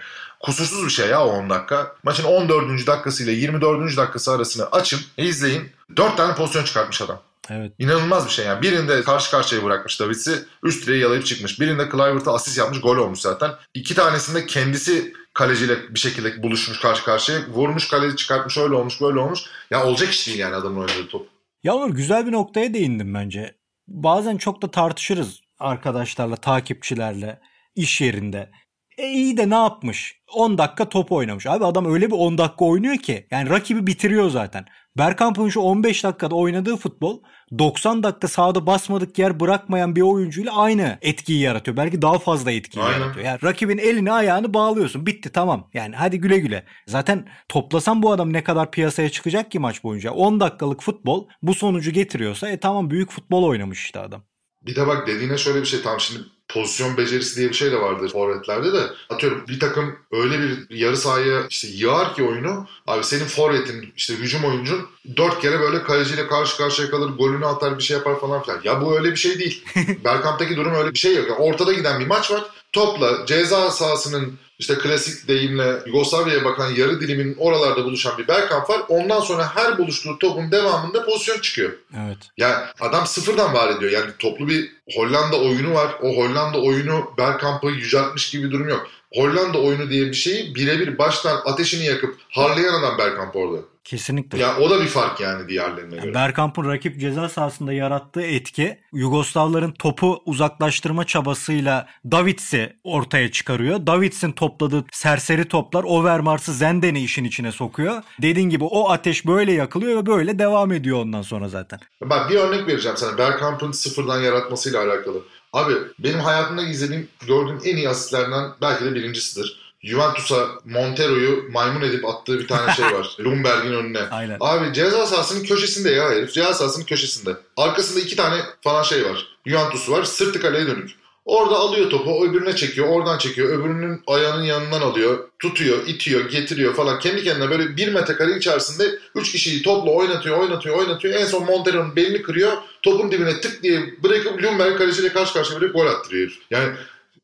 [0.41, 1.97] kusursuz bir şey ya o 10 dakika.
[2.03, 2.87] Maçın 14.
[2.87, 3.97] dakikası ile 24.
[3.97, 5.71] dakikası arasını açın, izleyin.
[5.97, 7.21] 4 tane pozisyon çıkartmış adam.
[7.51, 7.73] Evet.
[7.79, 8.63] İnanılmaz bir şey yani.
[8.63, 10.45] Birinde karşı karşıya bırakmış Davids'i.
[10.63, 11.61] Üst direği yalayıp çıkmış.
[11.61, 12.81] Birinde Kluivert'a asist yapmış.
[12.81, 13.51] Gol olmuş zaten.
[13.75, 17.39] İki tanesinde kendisi kaleciyle bir şekilde buluşmuş karşı karşıya.
[17.49, 18.59] Vurmuş kaleci çıkartmış.
[18.59, 19.41] Öyle olmuş böyle olmuş.
[19.71, 21.29] Ya olacak iş değil yani adamın oynadığı top.
[21.63, 23.55] Ya Onur güzel bir noktaya değindim bence.
[23.89, 27.41] Bazen çok da tartışırız arkadaşlarla, takipçilerle,
[27.75, 28.51] iş yerinde.
[28.99, 30.21] E iyi de ne yapmış?
[30.35, 31.47] 10 dakika top oynamış.
[31.47, 33.27] Abi adam öyle bir 10 dakika oynuyor ki.
[33.31, 34.67] Yani rakibi bitiriyor zaten.
[34.99, 37.21] Bergkamp'ın şu 15 dakikada oynadığı futbol
[37.59, 41.77] 90 dakika sahada basmadık yer bırakmayan bir oyuncuyla aynı etkiyi yaratıyor.
[41.77, 43.01] Belki daha fazla etkiyi Aynen.
[43.01, 43.27] yaratıyor.
[43.27, 45.07] Yani rakibin elini ayağını bağlıyorsun.
[45.07, 45.71] Bitti tamam.
[45.75, 46.65] Yani hadi güle güle.
[46.87, 50.11] Zaten toplasan bu adam ne kadar piyasaya çıkacak ki maç boyunca.
[50.11, 54.23] 10 dakikalık futbol bu sonucu getiriyorsa e tamam büyük futbol oynamış işte adam.
[54.63, 56.23] Bir de bak dediğine şöyle bir şey tam şimdi
[56.55, 58.83] pozisyon becerisi diye bir şey de vardır forvetlerde de.
[59.11, 62.67] Atıyorum bir takım öyle bir yarı sahaya işte yığar ki oyunu.
[62.87, 64.87] Abi senin forvetin işte hücum oyuncun
[65.17, 68.61] dört kere böyle kaleciyle karşı karşıya kalır golünü atar bir şey yapar falan filan.
[68.65, 69.65] Ya bu öyle bir şey değil.
[70.05, 71.29] Bergkamp'taki durum öyle bir şey yok.
[71.29, 72.45] Yani ortada giden bir maç var.
[72.73, 78.83] Topla ceza sahasının işte klasik deyimle Yugoslavya'ya bakan yarı dilimin oralarda buluşan bir Bergkamp var.
[78.89, 81.73] Ondan sonra her buluştuğu topun devamında pozisyon çıkıyor.
[82.07, 82.19] Evet.
[82.37, 83.93] Yani adam sıfırdan var ediyor.
[83.93, 85.95] Yani toplu bir Hollanda oyunu var.
[86.03, 88.87] O Hollanda oyunu Bergkamp'ı yüceltmiş gibi bir durum yok.
[89.15, 93.59] Hollanda oyunu diye bir şeyi birebir baştan ateşini yakıp harlayan adam Bergkamp orada.
[93.85, 94.39] Kesinlikle.
[94.39, 96.15] Ya o da bir fark yani diğerlerine göre.
[96.15, 103.87] Bergkamp'ın rakip ceza sahasında yarattığı etki Yugoslavların topu uzaklaştırma çabasıyla Davids'i ortaya çıkarıyor.
[103.87, 108.03] Davids'in topladığı serseri toplar Overmars'ı Zenden'i işin içine sokuyor.
[108.23, 111.81] Dediğin gibi o ateş böyle yakılıyor ve böyle devam ediyor ondan sonra zaten.
[112.03, 113.19] Bak bir örnek vereceğim sana.
[113.19, 115.23] Bergkamp'ın sıfırdan yaratmasıyla alakalı.
[115.53, 119.63] Abi benim hayatımda izlediğim, gördüğüm en iyi asistlerden belki de birincisidir.
[119.83, 123.17] Juventus'a Montero'yu maymun edip attığı bir tane şey var.
[123.21, 124.03] Lumberg'in önüne.
[124.11, 124.37] Aynen.
[124.41, 126.33] Abi ceza sahasının köşesinde ya herif.
[126.33, 127.37] Ceza sahasının köşesinde.
[127.57, 129.27] Arkasında iki tane falan şey var.
[129.47, 130.05] Juventus var.
[130.05, 130.91] Sırtı kaleye dönük.
[131.25, 132.89] Orada alıyor topu öbürüne çekiyor.
[132.89, 133.59] Oradan çekiyor.
[133.59, 135.29] Öbürünün ayağının yanından alıyor.
[135.39, 136.99] Tutuyor, itiyor, getiriyor falan.
[136.99, 141.15] Kendi kendine böyle bir metrekare içerisinde üç kişiyi topla oynatıyor, oynatıyor, oynatıyor.
[141.15, 142.53] En son Montero'nun belini kırıyor.
[142.83, 146.39] Topun dibine tık diye bırakıp Lumberg kaleciyle karşı karşıya böyle gol attırıyor.
[146.51, 146.69] Yani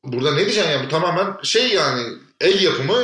[0.05, 2.03] burada ne diyeceksin ya bu tamamen şey yani
[2.41, 3.03] el yapımı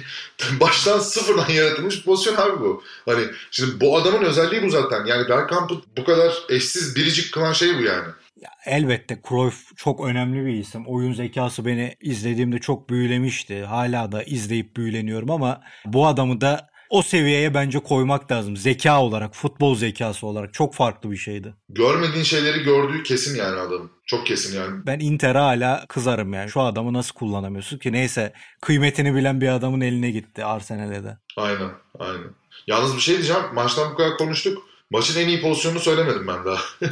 [0.60, 2.82] baştan sıfırdan yaratılmış pozisyon abi bu.
[3.04, 5.06] Hani şimdi bu adamın özelliği bu zaten.
[5.06, 8.08] Yani Bergkamp'ı bu kadar eşsiz biricik kılan şey bu yani.
[8.40, 10.86] Ya elbette Cruyff çok önemli bir isim.
[10.86, 13.64] Oyun zekası beni izlediğimde çok büyülemişti.
[13.64, 18.56] Hala da izleyip büyüleniyorum ama bu adamı da o seviyeye bence koymak lazım.
[18.56, 21.54] Zeka olarak, futbol zekası olarak çok farklı bir şeydi.
[21.68, 23.90] Görmediğin şeyleri gördüğü kesin yani adamın.
[24.06, 24.86] Çok kesin yani.
[24.86, 26.50] Ben Inter'e hala kızarım yani.
[26.50, 27.92] Şu adamı nasıl kullanamıyorsun ki?
[27.92, 31.18] Neyse kıymetini bilen bir adamın eline gitti Arsenal'e de.
[31.36, 32.30] Aynen, aynen.
[32.66, 33.42] Yalnız bir şey diyeceğim.
[33.54, 34.62] Maçtan bu kadar konuştuk.
[34.90, 36.60] Maçın en iyi pozisyonunu söylemedim ben daha.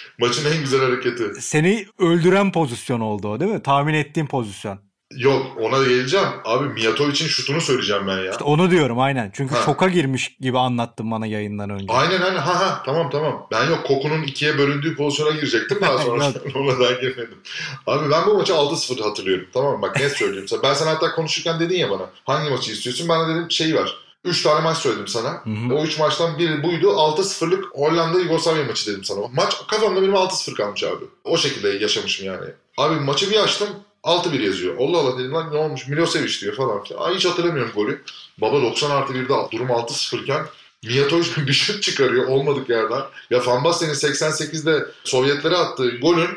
[0.18, 1.24] Maçın en güzel hareketi.
[1.40, 3.62] Seni öldüren pozisyon oldu o değil mi?
[3.62, 4.78] Tahmin ettiğin pozisyon.
[5.16, 6.26] Yok ona geleceğim.
[6.44, 8.30] Abi Mijatovic'in şutunu söyleyeceğim ben ya.
[8.30, 9.30] İşte onu diyorum aynen.
[9.34, 9.62] Çünkü Ha.
[9.64, 11.84] şoka girmiş gibi anlattın bana yayından önce.
[11.88, 13.46] Aynen aynen ha ha tamam tamam.
[13.52, 17.38] Ben yok Koku'nun ikiye bölündüğü pozisyona girecektim daha sonra ona daha girmedim.
[17.86, 19.82] Abi ben bu maçı 6-0 hatırlıyorum tamam mı?
[19.82, 20.62] Bak net söyleyeyim sana.
[20.62, 23.08] Ben sana hatta konuşurken dedin ya bana hangi maçı istiyorsun?
[23.08, 23.94] De dedim şey var.
[24.26, 25.28] 3 tane maç söyledim sana.
[25.28, 25.74] Hı hı.
[25.74, 26.86] O 3 maçtan biri buydu.
[26.86, 29.20] 6-0'lık Hollanda Yugoslavya maçı dedim sana.
[29.34, 31.04] Maç kafamda benim 6-0 kalmış abi.
[31.24, 32.46] O şekilde yaşamışım yani.
[32.76, 33.68] Abi maçı bir açtım
[34.04, 34.76] 6-1 yazıyor.
[34.78, 37.02] Allah Allah dedim lan ne olmuş Milosevic diyor falan filan.
[37.02, 38.02] Ay hiç hatırlamıyorum golü.
[38.38, 40.46] Baba 90 artı 1'de durum 6-0 iken
[40.84, 43.02] Mijatovic bir şut çıkarıyor olmadık yerden.
[43.30, 46.28] Ya Van Basten'in 88'de Sovyetlere attığı golün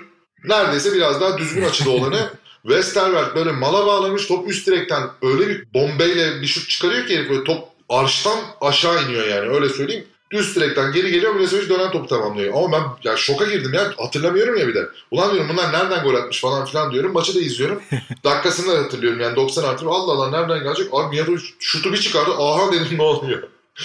[0.43, 2.30] neredeyse biraz daha düzgün açıda olanı
[2.62, 7.30] Westerwelt böyle mala bağlamış top üst direkten öyle bir bombeyle bir şut çıkarıyor ki herif
[7.30, 10.06] böyle top arştan aşağı iniyor yani öyle söyleyeyim.
[10.32, 12.54] Düz direkten geri geliyor Milosevic dönen topu tamamlıyor.
[12.54, 14.86] Ama ben ya şoka girdim ya hatırlamıyorum ya bir de.
[15.12, 17.13] Ulan diyorum bunlar nereden gol atmış falan filan diyorum.
[17.13, 17.82] Maçı da izliyorum.
[18.23, 19.89] Dakikasını da hatırlıyorum yani 90 artı.
[19.89, 20.93] Allah Allah nereden gelecek?
[20.93, 22.32] Abi Mijatovic şutu bir çıkardı.
[22.38, 23.43] Aha dedim ne oluyor?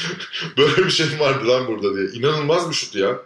[0.59, 2.07] Böyle bir şey vardı lan burada diye.
[2.07, 3.19] İnanılmaz bir şut ya.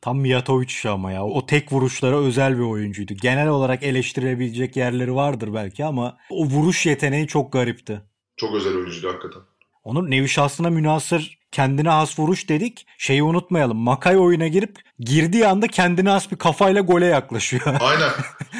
[0.00, 1.24] Tam Mijatovic ama ya.
[1.24, 3.14] O tek vuruşlara özel bir oyuncuydu.
[3.22, 8.02] Genel olarak eleştirebilecek yerleri vardır belki ama o vuruş yeteneği çok garipti.
[8.36, 9.42] Çok özel oyuncuydu hakikaten.
[9.84, 12.86] Onun nevi şahsına münasır kendine has vuruş dedik.
[12.98, 13.76] Şeyi unutmayalım.
[13.76, 17.62] Makay oyuna girip girdiği anda kendine has bir kafayla gole yaklaşıyor.
[17.80, 18.10] Aynen.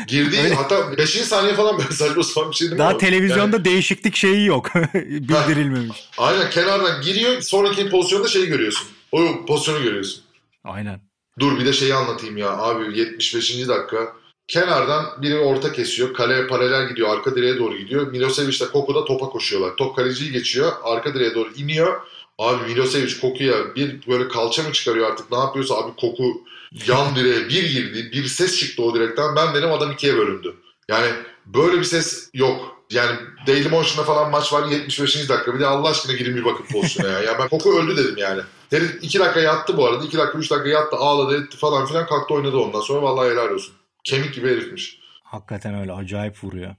[0.07, 0.55] Girdi Öyle.
[0.55, 1.11] hatta 5.
[1.11, 2.79] saniye falan böyle saçma sapan bir şey değil mi?
[2.79, 2.99] Daha o?
[2.99, 4.75] televizyonda Yani, değişiklik şeyi yok.
[4.95, 6.09] Bildirilmemiş.
[6.19, 8.89] aynen kenardan giriyor sonraki pozisyonda şeyi görüyorsun.
[9.13, 10.25] O pozisyonu görüyorsun.
[10.65, 11.01] Aynen.
[11.41, 13.69] Dur bir de şeyi anlatayım ya abi 75.
[13.69, 14.13] dakika.
[14.49, 16.15] Kenardan biri orta kesiyor.
[16.15, 17.09] Kaleye paralel gidiyor.
[17.09, 18.07] Arka direğe doğru gidiyor.
[18.07, 19.77] Milosevic ile Koku da topa koşuyorlar.
[19.77, 20.73] Top kaleciyi geçiyor.
[20.83, 22.01] Arka direğe doğru iniyor.
[22.39, 26.45] Abi Milosevic Koku'ya bir böyle kalça mı çıkarıyor artık ne yapıyorsa abi Koku
[26.87, 28.11] yan direğe bir girdi.
[28.13, 29.37] Bir ses çıktı o direkten.
[29.37, 30.55] Ben dedim adam ikiye bölündü.
[30.89, 31.07] Yani
[31.47, 32.75] böyle bir ses yok.
[32.91, 35.29] Yani Dailymotion'da falan maç var 75.
[35.29, 35.55] dakika.
[35.55, 37.21] Bir de Allah aşkına girin bir bakın pozisyona ya.
[37.21, 38.43] ya ben Koku öldü dedim yani.
[38.71, 40.05] Herif 2 dakika yattı bu arada.
[40.05, 43.03] 2 dakika 3 dakika yattı ağladı etti falan filan kalktı oynadı ondan sonra.
[43.03, 43.75] Vallahi helal olsun.
[44.05, 44.99] Kemik gibi herifmiş.
[45.23, 46.77] Hakikaten öyle acayip vuruyor.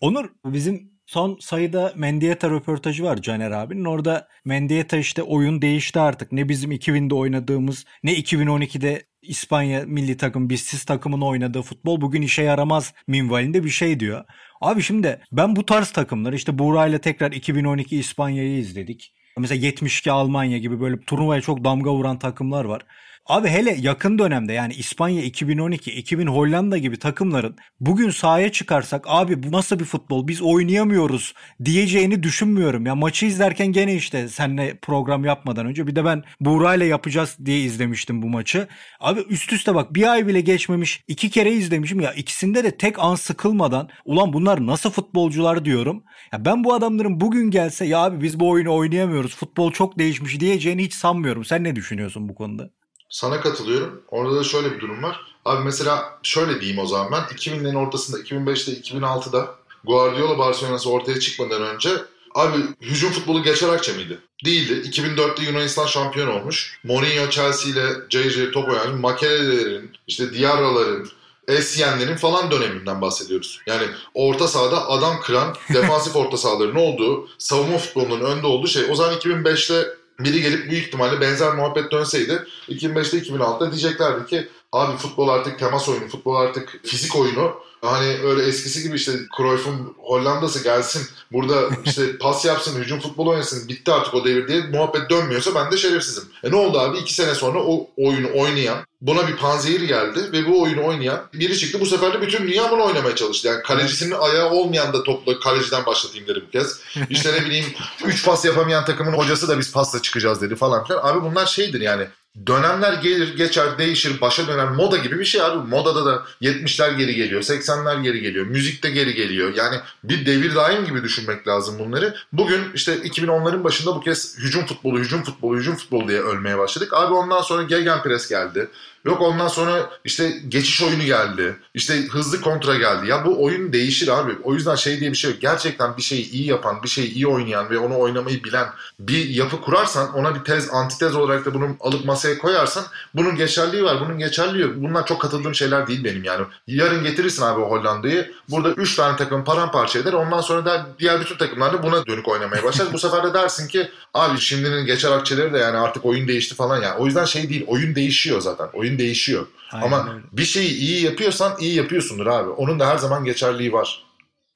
[0.00, 3.84] Onur bizim son sayıda Mendieta röportajı var Caner abinin.
[3.84, 6.32] Orada Mendieta işte oyun değişti artık.
[6.32, 12.42] Ne bizim 2000'de oynadığımız ne 2012'de İspanya milli takım bizsiz takımın oynadığı futbol bugün işe
[12.42, 14.24] yaramaz minvalinde bir şey diyor.
[14.60, 19.14] Abi şimdi ben bu tarz takımları işte Buğra ile tekrar 2012 İspanya'yı izledik.
[19.38, 22.82] Mesela 72 Almanya gibi böyle turnuvaya çok damga vuran takımlar var.
[23.28, 29.42] Abi hele yakın dönemde yani İspanya 2012, 2000 Hollanda gibi takımların bugün sahaya çıkarsak abi
[29.42, 31.34] bu nasıl bir futbol biz oynayamıyoruz
[31.64, 32.86] diyeceğini düşünmüyorum.
[32.86, 37.36] Ya maçı izlerken gene işte seninle program yapmadan önce bir de ben Buğra ile yapacağız
[37.44, 38.68] diye izlemiştim bu maçı.
[39.00, 42.98] Abi üst üste bak bir ay bile geçmemiş iki kere izlemişim ya ikisinde de tek
[42.98, 46.04] an sıkılmadan ulan bunlar nasıl futbolcular diyorum.
[46.32, 50.40] Ya ben bu adamların bugün gelse ya abi biz bu oyunu oynayamıyoruz futbol çok değişmiş
[50.40, 51.44] diyeceğini hiç sanmıyorum.
[51.44, 52.75] Sen ne düşünüyorsun bu konuda?
[53.08, 54.02] Sana katılıyorum.
[54.08, 55.20] Orada da şöyle bir durum var.
[55.44, 57.36] Abi mesela şöyle diyeyim o zaman ben.
[57.36, 61.90] 2000'lerin ortasında 2005'te 2006'da Guardiola Barcelona'sı ortaya çıkmadan önce
[62.34, 64.18] abi hücum futbolu geçer akçe miydi?
[64.44, 64.88] Değildi.
[64.88, 66.80] 2004'te Yunanistan şampiyon olmuş.
[66.84, 69.00] Mourinho Chelsea ile cayır cayır top oynamış.
[69.00, 71.08] Makelelerin, işte Diarra'ların,
[71.48, 73.60] Esienlerin falan döneminden bahsediyoruz.
[73.66, 78.82] Yani orta sahada adam kıran defansif orta sahaların olduğu, savunma futbolunun önde olduğu şey.
[78.90, 84.96] O zaman 2005'te biri gelip büyük ihtimalle benzer muhabbet dönseydi 2005'te 2006'da diyeceklerdi ki abi
[84.96, 87.54] futbol artık temas oyunu, futbol artık fizik oyunu.
[87.82, 93.68] Hani öyle eskisi gibi işte Cruyff'un Hollanda'sı gelsin burada işte pas yapsın, hücum futbol oynasın
[93.68, 96.24] bitti artık o devir diye muhabbet dönmüyorsa ben de şerefsizim.
[96.44, 96.98] E ne oldu abi?
[96.98, 101.58] iki sene sonra o oyunu oynayan buna bir panzehir geldi ve bu oyunu oynayan biri
[101.58, 101.80] çıktı.
[101.80, 103.48] Bu sefer de bütün dünya bunu oynamaya çalıştı.
[103.48, 106.80] Yani kalecisinin ayağı olmayan da topla kaleciden başlatayım dedi bu kez.
[107.10, 107.66] İşte ne bileyim
[108.04, 111.00] 3 pas yapamayan takımın hocası da biz pasla çıkacağız dedi falan filan.
[111.02, 112.06] Abi bunlar şeydir yani
[112.46, 115.68] dönemler gelir geçer değişir başa dönen moda gibi bir şey abi.
[115.68, 119.54] Modada da 70'ler geri geliyor 80'ler geri geliyor müzikte geri geliyor.
[119.56, 122.14] Yani bir devir daim gibi düşünmek lazım bunları.
[122.32, 126.94] Bugün işte 2010'ların başında bu kez hücum futbolu hücum futbolu hücum futbolu diye ölmeye başladık.
[126.94, 128.68] Abi ondan sonra gegenpress geldi.
[129.06, 131.56] Yok ondan sonra işte geçiş oyunu geldi.
[131.74, 133.08] İşte hızlı kontra geldi.
[133.08, 134.32] Ya bu oyun değişir abi.
[134.42, 135.40] O yüzden şey diye bir şey yok.
[135.40, 138.66] Gerçekten bir şeyi iyi yapan, bir şeyi iyi oynayan ve onu oynamayı bilen
[139.00, 143.84] bir yapı kurarsan ona bir tez, antitez olarak da bunu alıp masaya koyarsan bunun geçerliği
[143.84, 144.72] var, bunun geçerliği yok.
[144.76, 146.46] Bunlar çok katıldığım şeyler değil benim yani.
[146.66, 148.32] Yarın getirirsin abi Hollanda'yı.
[148.48, 150.12] Burada 3 tane takım paramparça eder.
[150.12, 152.92] Ondan sonra da diğer bütün takımlar da buna dönük oynamaya başlar.
[152.92, 156.82] bu sefer de dersin ki abi şimdinin geçer akçeleri de yani artık oyun değişti falan
[156.82, 156.96] ya.
[156.98, 157.64] O yüzden şey değil.
[157.66, 158.68] Oyun değişiyor zaten.
[158.72, 159.46] Oyun değişiyor.
[159.72, 160.24] Aynen Ama öyle.
[160.32, 162.50] bir şeyi iyi yapıyorsan iyi yapıyorsundur abi.
[162.50, 164.06] Onun da her zaman geçerliği var.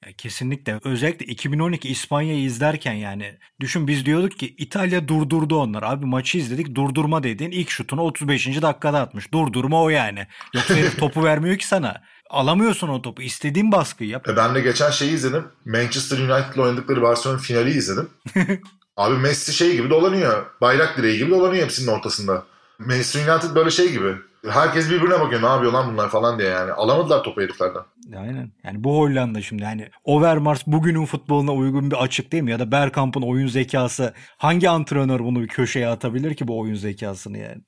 [0.06, 0.80] Ya kesinlikle.
[0.84, 5.82] Özellikle 2012 İspanya'yı izlerken yani düşün biz diyorduk ki İtalya durdurdu onlar.
[5.82, 8.62] Abi maçı izledik durdurma dediğin ilk şutunu 35.
[8.62, 9.32] dakikada atmış.
[9.32, 10.26] Durdurma o yani.
[10.54, 12.02] Yoksa herif topu vermiyor ki sana.
[12.30, 13.22] Alamıyorsun o topu.
[13.22, 14.28] İstediğin baskıyı yap.
[14.28, 15.44] E ben de geçen şeyi izledim.
[15.64, 18.08] Manchester United'la oynadıkları Barcelona finali izledim.
[18.96, 20.46] Abi Messi şey gibi dolanıyor.
[20.60, 22.44] Bayrak direği gibi dolanıyor hepsinin ortasında.
[22.78, 24.14] Manchester United böyle şey gibi.
[24.48, 26.72] Herkes birbirine bakıyor ne yapıyor lan bunlar falan diye yani.
[26.72, 27.82] Alamadılar topu heriflerden.
[28.16, 28.52] Aynen.
[28.64, 32.50] Yani bu Hollanda şimdi yani Overmars bugünün futboluna uygun bir açık değil mi?
[32.50, 37.38] Ya da Bergkamp'ın oyun zekası hangi antrenör bunu bir köşeye atabilir ki bu oyun zekasını
[37.38, 37.62] yani?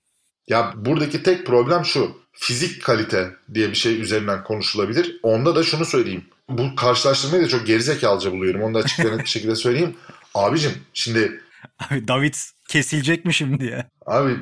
[0.48, 2.11] Ya buradaki tek problem şu.
[2.32, 5.20] Fizik kalite diye bir şey üzerinden konuşulabilir.
[5.22, 6.24] Onda da şunu söyleyeyim.
[6.48, 8.62] Bu karşılaştırmayı da çok gerizekalıca buluyorum.
[8.62, 9.96] Onu da açık net bir şekilde söyleyeyim.
[10.35, 11.40] Abicim şimdi
[11.90, 12.35] Abi David
[12.68, 13.90] kesilecek mi şimdi ya?
[14.06, 14.37] Abi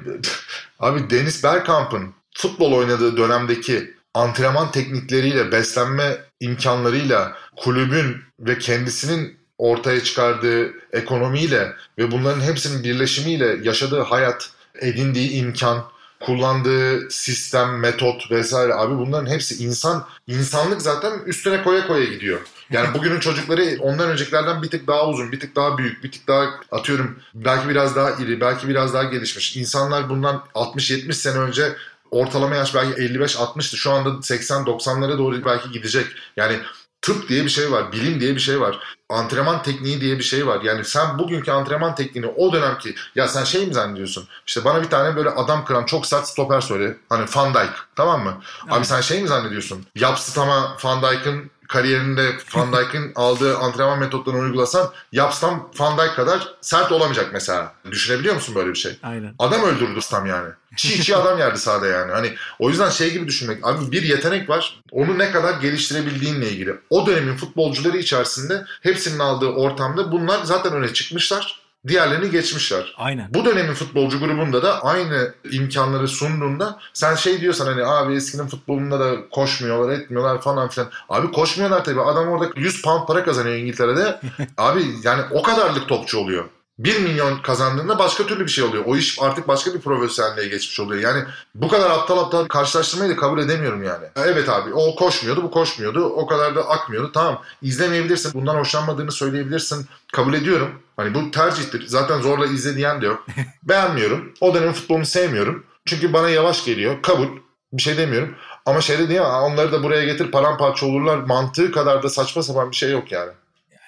[0.79, 10.73] abi Deniz Bergkamp'ın futbol oynadığı dönemdeki antrenman teknikleriyle, beslenme imkanlarıyla, kulübün ve kendisinin ortaya çıkardığı
[10.93, 14.51] ekonomiyle ve bunların hepsinin birleşimiyle yaşadığı hayat,
[14.81, 15.85] edindiği imkan,
[16.21, 22.41] kullandığı sistem, metot vesaire abi bunların hepsi insan insanlık zaten üstüne koya koya gidiyor.
[22.71, 26.29] Yani bugünün çocukları ondan öncekilerden bir tık daha uzun, bir tık daha büyük, bir tık
[26.29, 29.57] daha atıyorum belki biraz daha iri, belki biraz daha gelişmiş.
[29.57, 31.77] İnsanlar bundan 60-70 sene önce
[32.11, 33.77] ortalama yaş belki 55-60'tı.
[33.77, 36.07] Şu anda 80-90'lara doğru belki gidecek.
[36.37, 36.61] Yani
[37.03, 40.47] tıp diye bir şey var, bilim diye bir şey var, antrenman tekniği diye bir şey
[40.47, 40.61] var.
[40.63, 44.29] Yani sen bugünkü antrenman tekniğini o dönemki ya sen şey mi zannediyorsun?
[44.47, 46.97] İşte bana bir tane böyle adam kıran çok sert stoper söyle.
[47.09, 48.41] Hani Van Dijk tamam mı?
[48.65, 48.73] Evet.
[48.73, 49.87] Abi sen şey mi zannediyorsun?
[49.95, 56.93] Yapsıtama Van Dijk'ın kariyerinde Van Dijk'in aldığı antrenman metotlarını uygulasan yapsam Van Dijk kadar sert
[56.93, 57.73] olamayacak mesela.
[57.91, 58.99] Düşünebiliyor musun böyle bir şey?
[59.03, 59.35] Aynen.
[59.39, 60.49] Adam öldürdü Stam yani.
[60.77, 62.13] Çiğ çiğ adam yerdi sahada yani.
[62.13, 63.67] Hani o yüzden şey gibi düşünmek.
[63.67, 64.81] Abi bir yetenek var.
[64.91, 66.75] Onu ne kadar geliştirebildiğinle ilgili.
[66.91, 71.60] O dönemin futbolcuları içerisinde hepsinin aldığı ortamda bunlar zaten öne çıkmışlar.
[71.89, 72.95] Diğerlerini geçmişler.
[72.97, 73.35] Aynen.
[73.35, 79.01] Bu dönemin futbolcu grubunda da aynı imkanları sunduğunda sen şey diyorsan hani abi eskinin futbolunda
[79.01, 80.91] da koşmuyorlar etmiyorlar falan filan.
[81.09, 82.01] Abi koşmuyorlar tabii.
[82.01, 84.21] Adam orada 100 pound para kazanıyor İngiltere'de.
[84.59, 86.45] abi yani o kadarlık topçu oluyor.
[86.85, 88.85] 1 milyon kazandığında başka türlü bir şey oluyor.
[88.87, 91.01] O iş artık başka bir profesyonelliğe geçmiş oluyor.
[91.01, 94.05] Yani bu kadar aptal aptal karşılaştırmayı da kabul edemiyorum yani.
[94.17, 96.05] Evet abi o koşmuyordu bu koşmuyordu.
[96.05, 97.11] O kadar da akmıyordu.
[97.15, 98.33] Tamam izlemeyebilirsin.
[98.35, 99.87] Bundan hoşlanmadığını söyleyebilirsin.
[100.13, 100.71] Kabul ediyorum.
[100.97, 101.87] Hani bu tercihtir.
[101.87, 103.27] Zaten zorla izle diyen de yok.
[103.63, 104.33] Beğenmiyorum.
[104.41, 105.65] O dönem futbolunu sevmiyorum.
[105.85, 107.03] Çünkü bana yavaş geliyor.
[107.03, 107.29] Kabul.
[107.73, 108.35] Bir şey demiyorum.
[108.67, 109.31] Ama şey de diyemem.
[109.31, 111.19] Onları da buraya getir paramparça olurlar.
[111.19, 113.33] Mantığı kadar da saçma sapan bir şey yok yani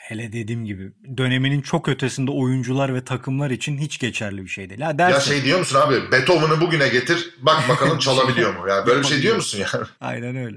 [0.09, 4.81] hele dediğim gibi döneminin çok ötesinde oyuncular ve takımlar için hiç geçerli bir şey değil.
[4.81, 8.69] Ha dersin, ya şey diyor musun abi Beethoven'ı bugüne getir bak bakalım çalabiliyor mu?
[8.69, 9.87] Yani böyle bir şey diyor musun yani?
[10.01, 10.57] Aynen öyle.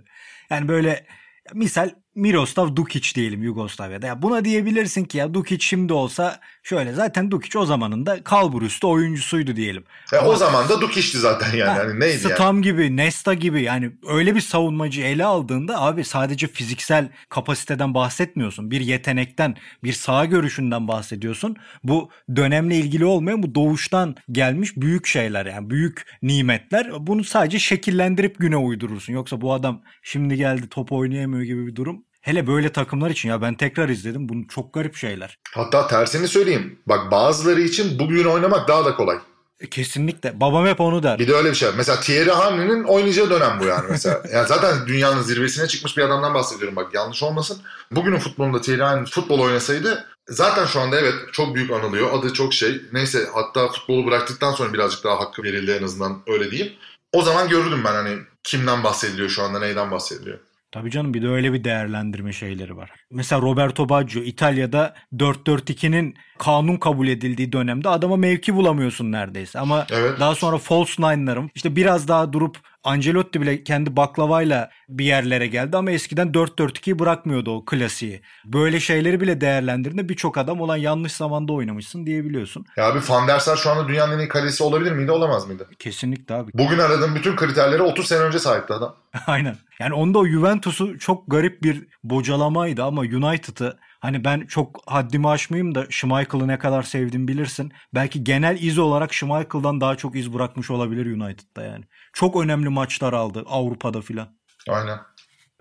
[0.49, 1.05] Yani böyle
[1.53, 4.07] misal Miroslav Dukic diyelim Yugoslavya'da.
[4.07, 9.55] Ya buna diyebilirsin ki ya Dukic şimdi olsa şöyle zaten Dukic o zamanında kalburüstü oyuncusuydu
[9.55, 9.83] diyelim.
[10.11, 11.69] Ya Ama, o zaman da Dukic'ti zaten yani.
[11.69, 12.63] Ha, yani neydi Stam yani?
[12.63, 18.71] gibi, Nesta gibi yani öyle bir savunmacı ele aldığında abi sadece fiziksel kapasiteden bahsetmiyorsun.
[18.71, 21.55] Bir yetenekten, bir sağ görüşünden bahsediyorsun.
[21.83, 27.07] Bu dönemle ilgili olmayan bu doğuştan gelmiş büyük şeyler yani büyük nimetler.
[27.07, 29.13] Bunu sadece şekillendirip güne uydurursun.
[29.13, 33.41] Yoksa bu adam şimdi geldi top oynayamıyor gibi bir durum Hele böyle takımlar için ya
[33.41, 34.29] ben tekrar izledim.
[34.29, 35.37] Bunu çok garip şeyler.
[35.51, 36.79] Hatta tersini söyleyeyim.
[36.87, 39.17] Bak bazıları için bugün oynamak daha da kolay.
[39.59, 40.39] E, kesinlikle.
[40.39, 41.19] Babam hep onu der.
[41.19, 41.69] Bir de öyle bir şey.
[41.77, 44.23] Mesela Thierry Henry'nin oynayacağı dönem bu yani mesela.
[44.33, 47.61] yani zaten dünyanın zirvesine çıkmış bir adamdan bahsediyorum bak yanlış olmasın.
[47.91, 52.19] Bugünün futbolunda Thierry Henry futbol oynasaydı zaten şu anda evet çok büyük anılıyor.
[52.19, 52.81] Adı çok şey.
[52.93, 56.73] Neyse hatta futbolu bıraktıktan sonra birazcık daha hakkı verildi en azından öyle diyeyim.
[57.13, 60.39] O zaman görürdüm ben hani kimden bahsediliyor şu anda neyden bahsediliyor.
[60.75, 62.91] Tabii canım bir de öyle bir değerlendirme şeyleri var.
[63.11, 69.59] Mesela Roberto Baggio İtalya'da 4-4-2'nin kanun kabul edildiği dönemde adama mevki bulamıyorsun neredeyse.
[69.59, 70.19] Ama evet.
[70.19, 75.77] daha sonra false nine'larım işte biraz daha durup Ancelotti bile kendi baklavayla bir yerlere geldi
[75.77, 78.21] ama eskiden 4-4-2'yi bırakmıyordu o klasiği.
[78.45, 82.65] Böyle şeyleri bile değerlendirdiğinde birçok adam olan yanlış zamanda oynamışsın diyebiliyorsun.
[82.77, 85.69] Ya abi Van der Sar şu anda dünyanın en iyi kalesi olabilir miydi olamaz mıydı?
[85.79, 86.51] Kesinlikle abi.
[86.53, 88.95] Bugün aradığım bütün kriterlere 30 sene önce sahipti adam.
[89.27, 89.55] Aynen.
[89.79, 95.75] Yani onda o Juventus'u çok garip bir bocalamaydı ama United'ı Hani ben çok haddimi aşmayayım
[95.75, 97.71] da Schmeichel'ı ne kadar sevdim bilirsin.
[97.93, 101.85] Belki genel iz olarak Schmeichel'dan daha çok iz bırakmış olabilir United'da yani.
[102.13, 104.27] Çok önemli maçlar aldı Avrupa'da filan.
[104.69, 104.99] Aynen.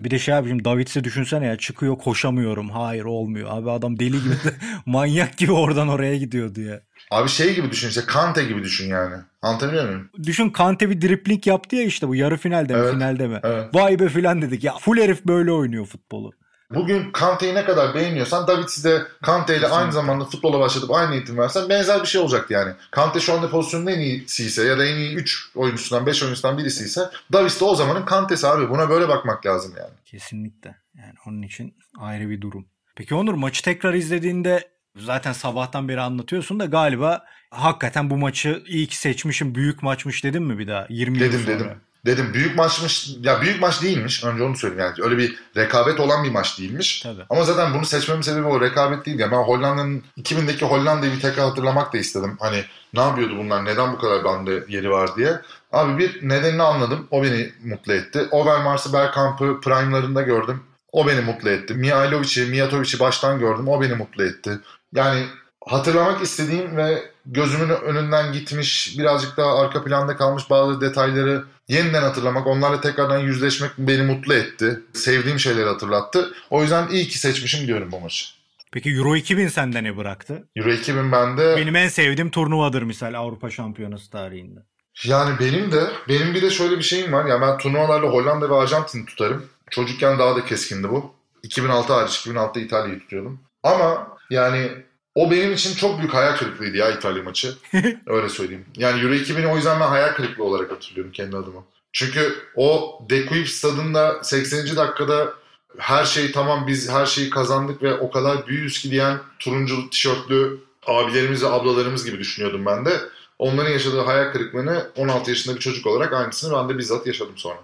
[0.01, 2.71] Bir de şey abicim Davids'i düşünsene ya çıkıyor koşamıyorum.
[2.71, 3.49] Hayır olmuyor.
[3.51, 4.35] Abi adam deli gibi
[4.87, 6.81] manyak gibi oradan oraya gidiyordu ya.
[7.11, 9.15] Abi şey gibi düşün işte Kante gibi düşün yani.
[9.43, 10.11] Anlatabiliyor muyum?
[10.23, 13.41] Düşün Kante bir dripling yaptı ya işte bu yarı finalde mi evet, finalde mi?
[13.43, 13.75] Evet.
[13.75, 16.33] Vay be filan dedik ya full herif böyle oynuyor futbolu.
[16.71, 21.39] Bugün Kante'yi ne kadar beğeniyorsan Davids'i de Kante ile aynı zamanda futbola başlatıp aynı eğitim
[21.39, 22.73] versen benzer bir şey olacaktı yani.
[22.91, 26.59] Kante şu anda pozisyonun en iyisi ise ya da en iyi 3 oyuncusundan 5 oyuncusundan
[26.59, 27.01] birisi ise
[27.33, 28.71] Davids de o zamanın Kante'si abi.
[28.71, 29.95] Buna böyle bakmak lazım yani.
[30.05, 30.77] Kesinlikle.
[30.99, 32.67] Yani onun için ayrı bir durum.
[32.97, 38.87] Peki Onur maçı tekrar izlediğinde zaten sabahtan beri anlatıyorsun da galiba hakikaten bu maçı iyi
[38.87, 41.55] ki seçmişim büyük maçmış dedim mi bir daha 20 dedim, yıl sonra?
[41.55, 41.81] Dedim dedim.
[42.05, 46.31] Büyük maçmış ya büyük maç değilmiş önce onu söyleyeyim yani öyle bir rekabet olan bir
[46.31, 47.01] maç değilmiş.
[47.01, 47.23] Tabii.
[47.31, 49.31] Ama zaten bunu seçmemin sebebi o rekabet değil ya.
[49.31, 52.37] Ben Hollanda'nın 2000'deki Hollanda'yı bir tekrar hatırlamak da istedim.
[52.41, 55.41] Hani ne yapıyordu bunlar neden bu kadar bende yeri var diye.
[55.73, 57.09] Abi bir nedenini anladım.
[57.11, 58.29] O beni mutlu etti.
[58.31, 60.63] Overmars'ı Bergkamp'ı prime'larında gördüm.
[60.93, 61.75] O beni mutlu etti.
[61.75, 63.69] Mihailovic'i, Mijatovic'i baştan gördüm.
[63.69, 64.59] O beni mutlu etti.
[64.95, 65.27] Yani
[65.67, 72.47] hatırlamak istediğim ve gözümün önünden gitmiş, birazcık daha arka planda kalmış bazı detayları yeniden hatırlamak,
[72.47, 74.81] onlarla tekrardan yüzleşmek beni mutlu etti.
[74.93, 76.35] Sevdiğim şeyleri hatırlattı.
[76.51, 78.27] O yüzden iyi ki seçmişim diyorum bu maçı.
[78.73, 80.49] Peki Euro 2000 sende ne bıraktı?
[80.57, 81.57] Euro 2000 bende...
[81.57, 84.61] Benim en sevdiğim turnuvadır misal Avrupa Şampiyonası tarihinde.
[85.05, 87.25] Yani benim de, benim bir de şöyle bir şeyim var.
[87.25, 89.47] Ya ben turnuvalarla Hollanda ve Arjantin tutarım.
[89.71, 91.15] Çocukken daha da keskindi bu.
[91.43, 93.41] 2006 hariç, 2006'da İtalya'yı tutuyordum.
[93.63, 94.71] Ama yani
[95.15, 97.55] o benim için çok büyük hayal kırıklığıydı ya İtalya maçı.
[98.07, 98.65] Öyle söyleyeyim.
[98.77, 101.65] Yani Euro 2000'i o yüzden ben hayal kırıklığı olarak hatırlıyorum kendi adıma.
[101.93, 104.77] Çünkü o De Kuip stadında 80.
[104.77, 105.35] dakikada
[105.79, 110.61] her şey tamam biz her şeyi kazandık ve o kadar büyüyüz ki diyen turuncu tişörtlü
[110.87, 113.01] abilerimiz ve ablalarımız gibi düşünüyordum ben de.
[113.39, 117.59] Onların yaşadığı hayal kırıklığını 16 yaşında bir çocuk olarak aynısını ben de bizzat yaşadım sonra.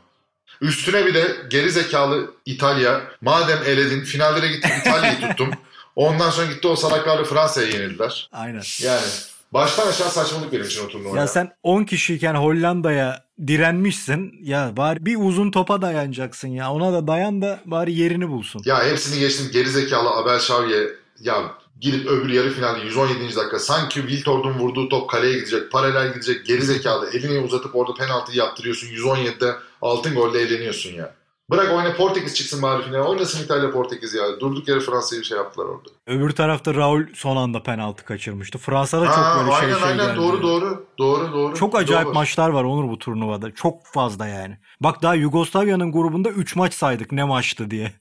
[0.61, 3.01] Üstüne bir de geri zekalı İtalya.
[3.21, 5.51] Madem eledin finallere gittim İtalya'yı tuttum.
[5.97, 8.29] Ondan sonra gitti o salaklarla Fransa'ya yenildiler.
[8.33, 8.63] Aynen.
[8.83, 9.07] Yani
[9.53, 11.17] baştan aşağı saçmalık benim için o turnuva.
[11.17, 14.33] Ya sen 10 kişiyken Hollanda'ya direnmişsin.
[14.43, 16.73] Ya bari bir uzun topa dayanacaksın ya.
[16.73, 18.63] Ona da dayan da bari yerini bulsun.
[18.65, 20.89] Ya hepsini geçtim geri zekalı Abel Xavier.
[21.21, 21.43] Ya
[21.81, 23.37] gidip öbür yarı finalde 117.
[23.37, 28.39] dakika sanki Wiltord'un vurduğu top kaleye gidecek, paralel gidecek geri zekalı elini uzatıp orada penaltıyı
[28.39, 28.89] yaptırıyorsun.
[28.89, 31.15] 117'de altın golle eğleniyorsun ya.
[31.51, 33.03] Bırak oyna Portekiz çıksın bari finale.
[33.03, 34.41] Oynasın İtalya Portekiz ya.
[34.41, 35.89] Durduk yere Fransa'yı bir şey yaptılar orada.
[36.07, 38.59] Öbür tarafta Raul son anda penaltı kaçırmıştı.
[38.59, 40.17] Fransa'da çok Ha, böyle şey aynen şey aynen geldi.
[40.17, 40.87] doğru doğru.
[40.99, 41.55] Doğru doğru.
[41.55, 42.15] Çok acayip Doğru.
[42.15, 43.55] maçlar var Onur bu turnuvada.
[43.55, 44.59] Çok fazla yani.
[44.81, 47.93] Bak daha Yugoslavya'nın grubunda 3 maç saydık ne maçtı diye.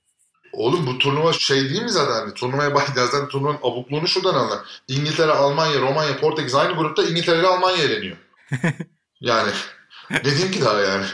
[0.54, 2.14] Oğlum bu turnuva şey değil mi zaten?
[2.14, 3.10] Hani turnuvaya başlayacağız.
[3.10, 4.64] Zaten turnuvanın abukluğunu şuradan anla.
[4.88, 8.18] İngiltere, Almanya, Romanya, Portekiz aynı grupta İngiltere ile Almanya eleniyor.
[9.22, 9.52] yani
[10.12, 11.06] ne diyeyim ki daha yani.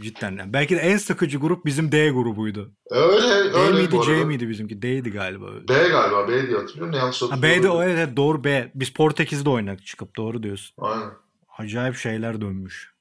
[0.00, 0.36] Cidden.
[0.38, 0.52] yani.
[0.52, 2.70] Belki de en sıkıcı grup bizim D grubuydu.
[2.90, 4.82] Öyle D öyle miydi C miydi bizimki?
[4.82, 5.46] D'ydi galiba.
[5.68, 6.92] B galiba B diye hatırlıyorum.
[6.94, 7.62] Yanlış Ha, hatırlıyorum.
[7.62, 8.72] B'de o evet, doğru B.
[8.74, 10.74] Biz Portekiz'de oynadık çıkıp doğru diyorsun.
[10.78, 11.10] Aynen.
[11.58, 12.92] Acayip şeyler dönmüş.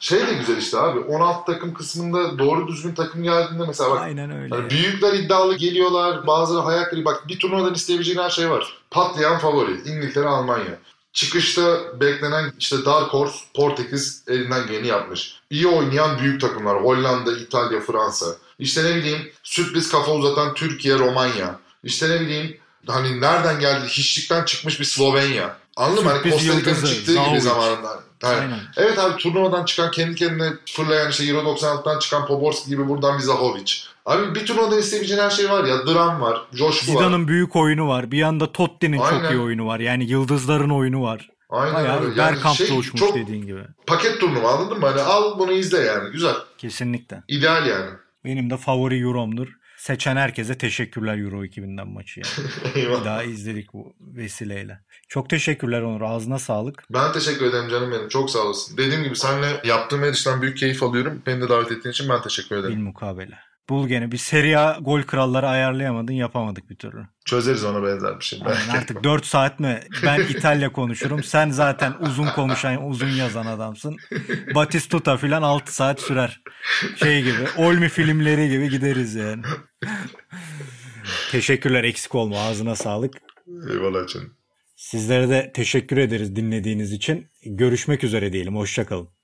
[0.00, 0.98] Şey de güzel işte abi.
[1.00, 4.54] 16 takım kısmında doğru düzgün takım geldiğinde mesela bak Aynen öyle.
[4.54, 4.70] Hani ya.
[4.70, 6.26] büyükler iddialı geliyorlar.
[6.26, 7.04] Bazıları hayal kırıklığı.
[7.04, 8.78] Bak bir turnuvadan isteyebileceğin her şey var.
[8.90, 9.72] Patlayan favori.
[9.86, 10.78] İngiltere, Almanya.
[11.16, 15.34] Çıkışta beklenen işte Dark Horse, Portekiz elinden geleni yapmış.
[15.50, 16.84] İyi oynayan büyük takımlar.
[16.84, 18.26] Hollanda, İtalya, Fransa.
[18.58, 21.58] İşte ne bileyim sürpriz kafa uzatan Türkiye, Romanya.
[21.84, 22.56] İşte ne bileyim
[22.86, 25.56] hani nereden geldi hiçlikten çıkmış bir Slovenya.
[25.76, 26.10] Anladın mı?
[26.10, 28.00] Hani Costa Rica'nın çıktığı gibi zamanında.
[28.22, 28.58] Yani, Aynen.
[28.76, 33.22] Evet abi turnuvadan çıkan kendi kendine fırlayan işte Euro 96'dan çıkan Poborski gibi buradan bir
[33.22, 33.72] Zahovic.
[34.06, 35.86] Abi bir turnuvadan isteyebileceğin her şey var ya.
[35.86, 36.98] Dram var, coşku var.
[36.98, 38.10] Zidane'ın büyük oyunu var.
[38.10, 39.30] Bir yanda Totti'nin çok Aynen.
[39.30, 39.80] iyi oyunu var.
[39.80, 41.30] Yani yıldızların oyunu var.
[41.50, 42.16] Aynen Bayağı öyle.
[42.16, 43.60] Bergkamp şey, coşmuş çok dediğin gibi.
[43.86, 44.86] paket turnuva anladın mı?
[44.86, 46.12] Hani al bunu izle yani.
[46.12, 46.34] Güzel.
[46.58, 47.22] Kesinlikle.
[47.28, 47.90] İdeal yani.
[48.24, 49.48] Benim de favori Euro'mdur.
[49.86, 53.04] Seçen herkese teşekkürler Euro 2000'den maçı yani.
[53.04, 54.80] Daha izledik bu vesileyle.
[55.08, 56.00] Çok teşekkürler Onur.
[56.00, 56.84] Ağzına sağlık.
[56.90, 58.08] Ben teşekkür ederim canım benim.
[58.08, 58.76] Çok sağ olasın.
[58.76, 61.22] Dediğim gibi seninle yaptığım her işten büyük keyif alıyorum.
[61.26, 62.76] Beni de davet ettiğin için ben teşekkür ederim.
[62.76, 63.38] Bil mukabele.
[63.68, 67.06] Bul gene bir Serie A gol kralları ayarlayamadın yapamadık bir türlü.
[67.24, 68.38] Çözeriz ona benzer bir şey.
[68.44, 71.22] Aynen artık 4 saat mi ben İtalya konuşurum.
[71.22, 73.96] Sen zaten uzun konuşan, uzun yazan adamsın.
[74.54, 76.40] Batistuta filan 6 saat sürer.
[76.96, 79.42] Şey gibi, Olmi filmleri gibi gideriz yani.
[81.30, 83.14] Teşekkürler eksik olma ağzına sağlık.
[83.70, 84.36] Eyvallah canım.
[84.76, 87.26] Sizlere de teşekkür ederiz dinlediğiniz için.
[87.46, 88.56] Görüşmek üzere diyelim.
[88.56, 89.15] Hoşçakalın.